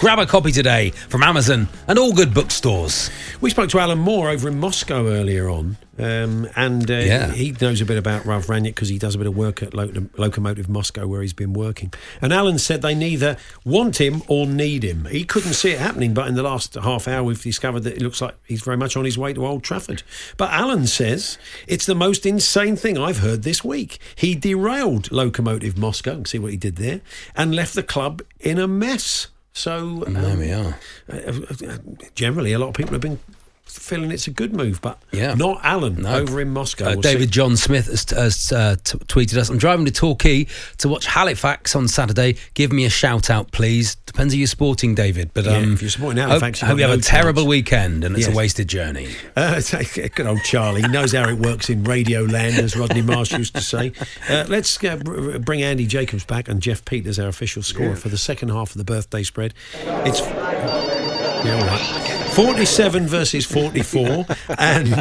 [0.01, 3.11] Grab a copy today from Amazon and all good bookstores.
[3.41, 7.32] We spoke to Alan Moore over in Moscow earlier on, um, and uh, Yeah.
[7.32, 9.72] he knows a bit about Ralf Rangnick because he does a bit of work at
[9.72, 11.95] Lo- Locomotive Moscow where he's been working.
[12.20, 15.07] And Alan said they neither want him or need him.
[15.07, 18.03] He couldn't see it happening, but in the last half hour, we've discovered that it
[18.03, 20.03] looks like he's very much on his way to Old Trafford.
[20.37, 23.99] But Alan says it's the most insane thing I've heard this week.
[24.14, 27.01] He derailed Locomotive Moscow, see what he did there,
[27.34, 29.28] and left the club in a mess.
[29.57, 30.76] So um, There we are.
[31.11, 31.78] uh, uh,
[32.14, 33.18] generally, a lot of people have been
[33.66, 35.34] feeling it's a good move, but Yeah.
[35.34, 36.14] not Alan No.
[36.16, 36.86] over in Moscow.
[36.86, 37.32] Uh, We'll David see.
[37.32, 39.48] John Smith has, has uh, t- tweeted us.
[39.48, 40.46] I'm driving to Torquay
[40.78, 42.36] to watch Halifax on Saturday.
[42.54, 43.96] Give me a shout out, please.
[44.06, 45.30] Depends who you're sporting, David.
[45.34, 48.02] But Yeah, um, if you're supporting Halifax, hope, hope you have a no terrible weekend
[48.04, 48.34] and it's Yes.
[48.34, 49.08] a wasted journey.
[49.36, 49.60] Uh,
[50.14, 50.82] good old Charlie.
[50.82, 53.92] He knows how it works in radio land, as Rodney Marsh used to say.
[54.28, 58.18] Uh, let's uh, bring Andy Jacobs back and Geoff Peters, our official scorer, for the
[58.18, 59.54] second half of the birthday spread.
[59.84, 60.95] It's.
[61.45, 62.30] Yeah, all right.
[62.34, 64.26] 47 versus 44.
[64.59, 64.93] And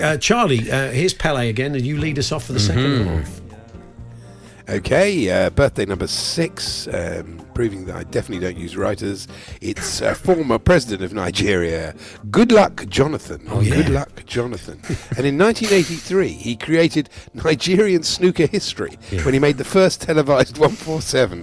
[0.00, 3.40] uh, Charlie, uh, here's Pele again, and you lead us off for the second half.
[4.68, 9.26] Okay, uh, birthday number six, um, proving that I definitely don't use writers.
[9.60, 11.94] It's uh, former president of Nigeria,
[12.30, 13.42] Good Luck Jonathan.
[13.48, 13.74] Oh, yeah.
[13.76, 14.80] Good Luck Jonathan.
[15.16, 21.42] and in 1983, he created Nigerian snooker history when he made the first televised 147.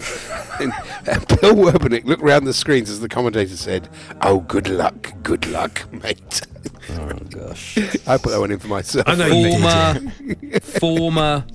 [0.60, 3.89] And uh, Bill Werbeniuk looked round the screens as the commentator said,
[4.22, 6.41] Oh, good luck, good luck, mate.
[6.91, 7.78] Oh, gosh.
[8.08, 9.08] I put that one in for myself.
[9.08, 10.12] I know Former,
[10.62, 11.45] former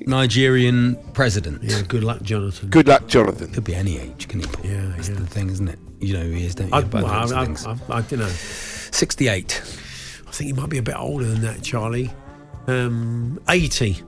[0.00, 1.62] Nigerian president.
[1.62, 2.70] Yeah, good luck, Jonathan.
[2.70, 3.52] Good luck, Jonathan.
[3.52, 4.46] Could be any age, can he?
[4.46, 4.66] Paul?
[4.66, 5.16] Yeah, That's yeah.
[5.16, 5.78] the thing, isn't it?
[6.00, 6.74] You know who he is, don't you?
[6.74, 7.02] I, well,
[7.46, 7.72] looks I.
[7.72, 8.28] I, I, I don't know.
[8.28, 9.62] 68.
[10.26, 12.10] I think he might be a bit older than that, Charlie.
[12.66, 14.02] Um, 80.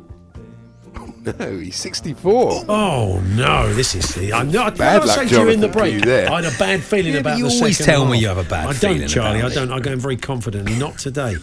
[1.38, 2.64] No, he's 64.
[2.68, 4.32] Oh no, this is the.
[4.32, 4.62] I know.
[4.62, 6.02] I, Bad I luck, say to you in the break.
[6.04, 6.30] there.
[6.30, 8.38] I had a bad feeling Yeah, about you the always second tell me you have
[8.38, 9.40] a bad I feeling don't, Charlie.
[9.40, 9.72] about I don't.
[9.72, 10.76] I go in very confidently.
[10.78, 11.36] Not today.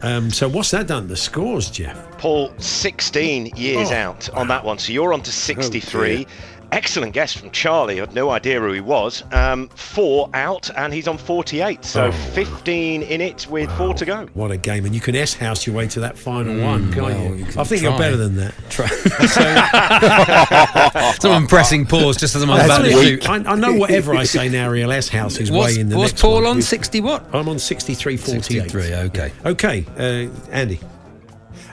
[0.00, 1.08] Um, so what's that done?
[1.08, 2.18] The scores, Geoff.
[2.18, 4.78] Paul, 16 years Oh, out on that one.
[4.78, 6.26] So you're on to 63.
[6.70, 7.98] Excellent guess from Charlie.
[7.98, 9.24] I had no idea who he was.
[9.32, 11.84] Um, four out, and he's on 48.
[11.84, 12.12] So Oh.
[12.12, 14.26] 15 in it with four to go.
[14.34, 14.84] What a game!
[14.84, 17.34] And you can S house your way to that final one, can't well, you?
[17.36, 18.54] you can I think you're better than that.
[21.20, 23.28] Someone pressing pause just as I'm about to shoot.
[23.28, 25.96] I, I know whatever I say now, real S house his What's, way in the
[25.96, 26.46] what's next Paul one.
[26.46, 26.62] on?
[26.62, 27.24] 60 what?
[27.32, 28.44] I'm on 63 48.
[28.44, 29.32] 63, okay.
[29.44, 30.80] Okay, uh, Andy.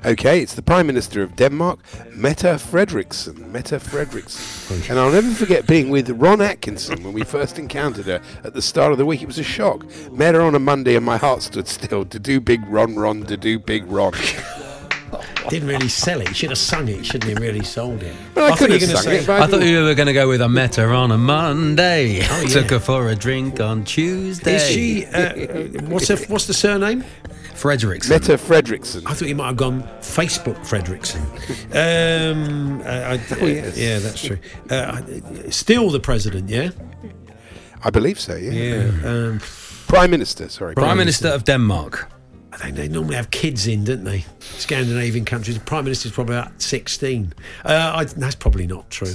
[0.06, 1.80] Okay, it's the Prime Minister of Denmark,
[2.14, 3.48] Mette Frederiksen.
[3.52, 4.88] Mette Frederiksen.
[4.88, 8.62] And I'll never forget being with Ron Atkinson when we first encountered her at the
[8.62, 9.24] start of the week.
[9.24, 9.84] It was a shock.
[10.12, 12.06] Met her on a Monday and my heart stood still.
[12.06, 14.14] To do big Ron Ron, to do big Ron.
[15.50, 16.28] Didn't really sell it.
[16.28, 18.16] He should have sung it, shouldn't have Really sold it.
[18.36, 19.84] Well, I thought could you have were gonna sung say- it, but I thought you
[19.84, 22.20] were going to go with a met her on a Monday.
[22.22, 22.48] Oh, yeah.
[22.48, 24.56] Took her for a drink on Tuesday.
[24.56, 25.06] Is she?
[25.06, 25.34] Uh,
[25.88, 27.04] what's the what's the surname?
[27.56, 28.10] Fredericks.
[28.10, 29.04] Mette Frederiksen.
[29.06, 31.22] I thought you might have gone Facebook Fredrickson.
[31.76, 33.78] Um, uh, I, Oh, yes.
[33.78, 34.38] yeah, that's true.
[34.70, 35.02] Uh,
[35.50, 36.70] still the president, yeah,
[37.84, 38.52] I believe so, yeah.
[38.52, 39.10] yeah.
[39.10, 39.40] Um,
[39.88, 40.76] Prime Minister, sorry.
[40.76, 42.10] Prime Minister of Denmark.
[42.56, 44.24] I think they normally have kids in, don't they?
[44.40, 45.58] Scandinavian countries.
[45.58, 47.34] The prime minister's probably about sixteen.
[47.66, 49.14] Uh, I, that's probably not true.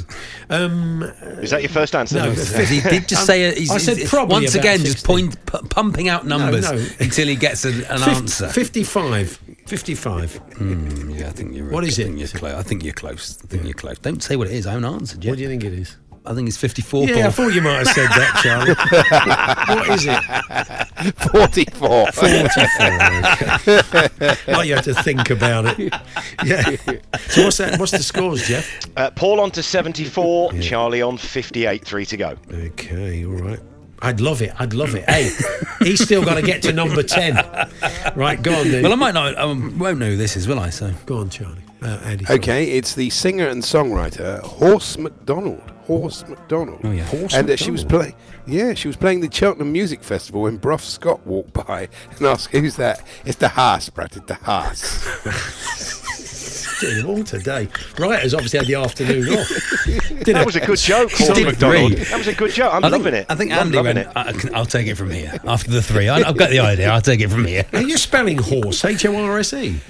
[0.51, 1.03] Um,
[1.41, 2.17] Is that your first answer?
[2.17, 3.57] no, He did just say it.
[3.59, 6.85] He's, I said he's- probably once about again, just point, pu- pumping out numbers no.
[7.01, 8.49] until he gets a, an Fif- answer.
[8.49, 9.41] 55.
[9.67, 10.35] 55.
[10.35, 11.65] Hmm, yeah, I think you're.
[11.65, 11.73] Right.
[11.73, 12.07] What is I it?
[12.07, 12.55] think you're close.
[12.55, 13.39] I think you're close.
[13.43, 13.99] I think you're close.
[13.99, 14.67] Don't say what it is.
[14.67, 15.31] I haven't answered yet.
[15.31, 15.97] What do you think it is?
[16.27, 17.09] I think it's 54.
[17.09, 18.75] Yeah, I thought you might have said that, Charlie.
[19.75, 20.23] what is it?
[21.33, 22.13] 44.
[22.13, 24.55] 44.
[24.55, 25.95] like you have to think about it.
[26.45, 26.77] Yeah.
[27.29, 27.81] So what's that?
[27.81, 28.69] What's the scores, Geoff?
[28.97, 32.37] Uh, Paul on to 74, Charlie on 58, three to go.
[32.53, 33.61] Okay, all right.
[34.03, 34.53] I'd love it.
[34.59, 35.09] I'd love it.
[35.09, 35.31] Hey,
[35.81, 37.37] he's still got to get to number 10.
[38.15, 38.83] Right, go on then.
[38.83, 39.37] Well, I might not.
[39.37, 40.71] I won't know who this is, will I?
[40.71, 41.63] So Go on, Charlie.
[41.83, 42.27] Uh, Andy.
[42.29, 45.63] Okay, it's the singer and songwriter Horse McDonald.
[45.99, 46.81] Horse McDonald.
[46.85, 47.05] Oh, yeah.
[47.05, 48.15] Horse and uh, she was playing.
[48.47, 52.51] Yeah, she was playing the Cheltenham Music Festival when Brough Scott walked by and asked,
[52.51, 54.17] "Who's that?" It's the Haas, brat.
[54.17, 55.07] It's the Haas.
[56.81, 57.69] doing them all today.
[57.99, 59.51] Writers obviously had the afternoon off.
[60.21, 60.47] That it?
[60.47, 61.93] was a good joke, Paul Did McDonald.
[61.93, 62.75] That was a good joke.
[62.75, 63.27] I'm think, loving it.
[63.29, 64.09] I think Andy went, it.
[64.15, 65.33] I, I'll take it from here.
[65.45, 66.09] After the three.
[66.09, 66.91] I, I've got the idea.
[66.91, 67.65] I'll take it from here.
[67.73, 68.85] Are you spelling horse?
[68.85, 69.81] H O R S E.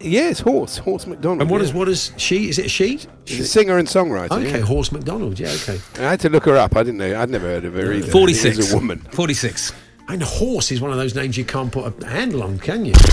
[0.00, 1.42] Yeah, it's Horse, Horse McDonald.
[1.42, 1.64] And what yeah.
[1.64, 2.48] is what is she?
[2.48, 3.00] Is it a she?
[3.24, 4.30] She's a singer and songwriter.
[4.30, 4.64] Okay, yeah.
[4.64, 5.40] Horse McDonald.
[5.40, 5.80] Yeah, okay.
[5.96, 6.76] I had to look her up.
[6.76, 7.20] I didn't know.
[7.20, 7.94] I'd never heard of her either.
[7.94, 8.56] I think 46.
[8.56, 9.00] was a woman.
[9.10, 9.72] 46.
[10.08, 12.94] And horse is one of those names you can't put a handle on, can you?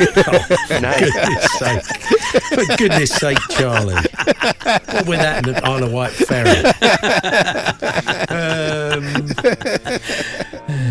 [0.00, 0.92] No.
[0.98, 1.84] goodness sake.
[2.48, 3.94] For goodness sake, Charlie.
[3.94, 6.66] What with that and an Isle of Wight ferret?
[8.28, 9.04] Um,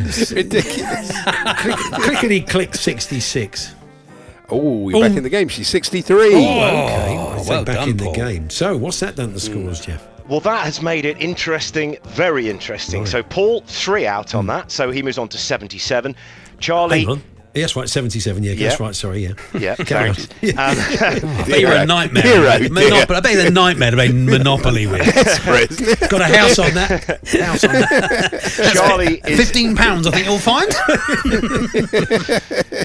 [0.35, 1.11] Ridiculous.
[1.57, 3.75] click, clickety click 66.
[4.53, 5.17] Oh, you're back Oh.
[5.17, 5.47] in the game.
[5.47, 6.33] She's 63.
[6.33, 6.37] Oh, okay.
[6.37, 8.49] I say oh, well back done, in the game.
[8.49, 10.07] So, what's that done to the scores, Geoff?
[10.27, 13.05] Well, that has made it interesting, very interesting.
[13.05, 14.49] So Paul, three out on hmm.
[14.49, 14.71] that.
[14.71, 16.15] So he moves on to 77.
[16.59, 17.23] Charlie, Hang on.
[17.55, 18.43] Yes, right, 77.
[18.43, 18.95] Yeah, that's right.
[18.95, 19.33] Sorry, yeah.
[19.59, 20.27] yeah, thanks.
[20.41, 22.23] Um, I bet you're a nightmare.
[22.23, 22.49] Hero.
[22.49, 25.05] I bet you're a nightmare to play Monopoly with.
[26.09, 27.19] Got a house on that.
[27.27, 28.71] House on that.
[28.73, 30.71] Charlie is Fifteen pounds, I think you'll find.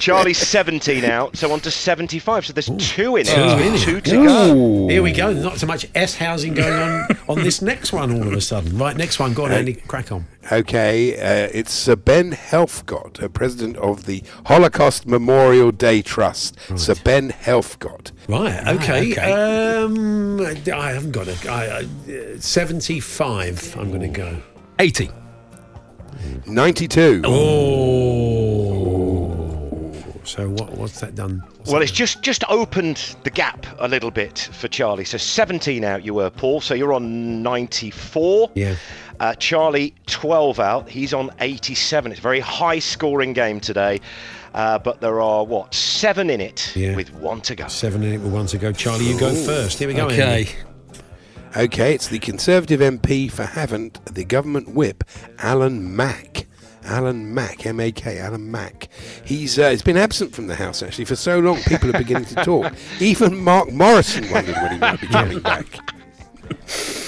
[0.01, 2.45] Charlie's 17 out, so on to 75.
[2.45, 3.33] So there's two in it.
[3.33, 3.77] Two in.
[3.79, 4.55] Two to go.
[4.55, 4.87] Ooh.
[4.87, 5.33] Here we go.
[5.33, 8.77] Not so much S housing going on on this next one all of a sudden.
[8.77, 9.33] Right, next one.
[9.33, 9.73] Go on, Andy.
[9.75, 10.25] Crack on.
[10.51, 16.57] Okay, uh, it's Sir Ben Helfgott, uh, president of the Holocaust Memorial Day Trust.
[16.75, 18.11] Sir Ben Helfgott.
[18.27, 19.11] Right, okay.
[19.11, 19.31] okay.
[19.31, 21.51] Um, I haven't got a.
[21.51, 24.41] I, uh, 75, I'm going to go.
[24.79, 25.11] 80.
[26.47, 27.21] 92.
[27.25, 28.39] Oh.
[30.23, 31.43] So, what, what's that done?
[31.57, 35.05] What's Well, that it's just just opened the gap a little bit for Charlie.
[35.05, 36.61] So 17 out you were, Paul.
[36.61, 38.51] So you're on 94.
[38.53, 38.75] Yeah.
[39.19, 40.89] Uh, Charlie 12 out.
[40.89, 42.11] He's on 87.
[42.11, 43.99] It's a very high scoring game today.
[44.53, 46.95] Uh, but there are what seven in it Yeah.
[46.95, 47.67] with one to go.
[47.67, 48.71] Seven in it with one to go.
[48.71, 49.77] Charlie, you go first.
[49.79, 50.07] Here we go.
[50.07, 50.47] Okay.
[50.47, 50.49] Andy.
[51.57, 55.03] Okay, it's the Conservative MP for Havant, the government whip,
[55.39, 56.45] Alan Mak.
[56.85, 58.87] Alan Mak, M-A-K, Alan Mak.
[59.25, 61.57] He's uh, he's been absent from the House actually for so long.
[61.63, 62.73] People are beginning to talk.
[62.99, 65.65] Even Mark Morrison wondered when he might be coming back.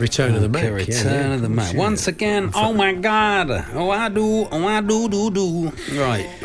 [0.00, 0.64] Return of the Mac.
[0.64, 1.34] Okay, Return yeah.
[1.34, 1.72] of the Mac.
[1.72, 1.78] Yeah.
[1.78, 3.50] Once again, oh my God.
[3.74, 4.46] Oh, I do.
[4.50, 5.72] Oh, I do, do, do.
[6.00, 6.28] Right.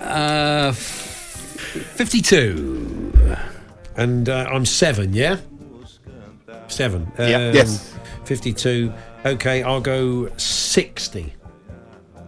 [0.00, 3.12] Uh, 52.
[3.96, 5.36] And uh, I'm seven, yeah?
[6.68, 7.10] Seven.
[7.18, 7.48] Yeah.
[7.48, 7.94] Um, Yes.
[8.24, 8.90] 52.
[9.26, 11.34] Okay, I'll go 60.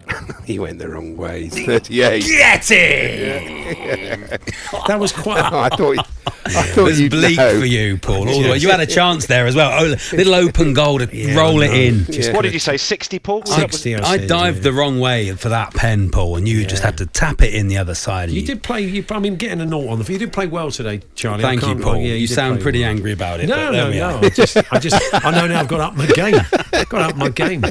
[0.45, 1.45] He went the wrong way.
[1.45, 2.25] He's 38.
[2.25, 4.41] Get it!
[4.89, 5.39] That was quite.
[5.41, 6.03] I thought I
[6.47, 7.61] It thought was bleak know.
[7.61, 8.29] for you, Paul.
[8.29, 8.57] All the way.
[8.59, 9.71] You had a chance there as well.
[9.73, 12.05] Oh, little open goal to Yeah, roll it in.
[12.07, 12.77] Just What did you say?
[12.77, 13.45] 60, Paul?
[13.45, 14.63] 60, I, I said, dived yeah.
[14.65, 17.69] the wrong way for that pen, Paul, and you just had to tap it in
[17.69, 18.31] the other side.
[18.31, 18.83] You did play.
[18.83, 20.13] You, I mean, getting a naught on the.
[20.13, 21.43] You did play well today, Charlie.
[21.43, 21.97] Thank you, can't- Paul.
[21.99, 22.91] yeah, you did sound pretty well.
[22.91, 23.49] angry about it.
[23.49, 24.19] No, but no, no.
[24.23, 25.61] I just, I just, I know now.
[25.61, 26.37] I've got up my game.
[26.73, 27.63] I've Got up my game.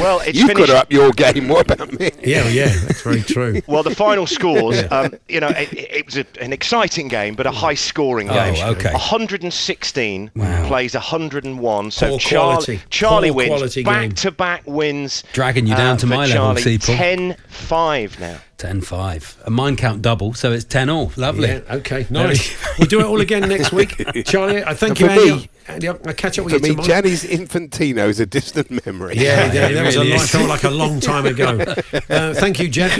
[0.00, 0.68] Well, it's You've finished.
[0.68, 1.48] got up your game.
[1.48, 2.10] What about me?
[2.22, 3.60] Yeah, yeah, that's very true.
[3.66, 7.46] Well, the final scores, um, you know, it, it was a, an exciting game, but
[7.46, 8.64] a high-scoring Oh, game.
[8.68, 8.92] okay.
[8.92, 10.30] 116
[10.66, 11.90] plays 101.
[11.90, 12.80] So Poor Charlie, quality.
[12.90, 13.74] Charlie Poor wins.
[13.76, 15.24] Back-to-back wins.
[15.32, 16.62] Dragging you down uh, to for my level, Charlie.
[16.62, 17.36] Seapool.
[17.50, 18.38] 10-5 now.
[18.58, 19.42] 10 5.
[19.46, 21.12] A mine count double, so it's 10 all.
[21.16, 21.48] Lovely.
[21.48, 22.56] Yeah, okay, nice.
[22.78, 24.64] we'll do it all again next week, Charlie.
[24.64, 25.32] I thank And you, Andy.
[25.42, 26.88] me- Andy, I'll I'll catch up with For you me, tomorrow.
[26.88, 29.16] Gianni's Infantino is a distant memory.
[29.16, 30.30] Yeah, yeah, it that was a really long, is.
[30.30, 31.58] felt like a long time ago.
[32.08, 32.98] Uh, thank you, Geoff.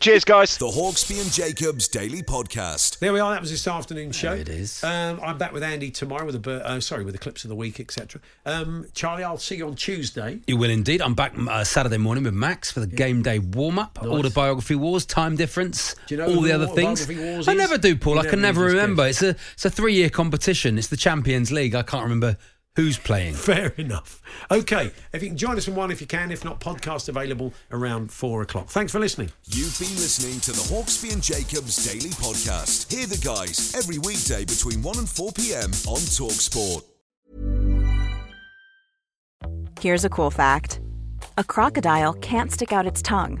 [0.00, 0.58] Cheers, guys.
[0.58, 2.98] The Hawksbee and Jacobs Daily Podcast.
[2.98, 3.30] There we are.
[3.30, 4.30] That was this afternoon show.
[4.32, 4.82] There it is.
[4.82, 7.50] Um, I'm back with Andy tomorrow with a bir- uh, sorry with the clips of
[7.50, 8.20] the week, etc.
[8.44, 10.40] Um, Charlie, I'll see you on Tuesday.
[10.48, 11.00] You will indeed.
[11.00, 13.96] I'm back uh, Saturday morning with Max for the game day warm up.
[14.02, 17.02] Autobiography Wars, time difference, Do you know all who the other things.
[17.02, 18.14] Autobiography I never do, Paul.
[18.14, 19.06] You I can never never remember.
[19.06, 20.78] It's a it's a three year competition.
[20.78, 21.74] It's the Champions League.
[21.74, 22.36] I can't remember
[22.76, 23.34] who's playing.
[23.50, 24.22] Fair enough.
[24.50, 26.30] Okay, if you can join us in one, if you can.
[26.30, 28.68] If not, podcast available around four o'clock.
[28.68, 29.30] Thanks for listening.
[29.46, 32.92] You've been listening to the Hawksbee and Jacobs Daily Podcast.
[32.92, 35.70] Hear the guys every weekday between 1 and 4 p.m.
[35.86, 36.84] on Talksport.
[39.80, 40.80] Here's a cool fact
[41.36, 43.40] a crocodile can't stick out its tongue.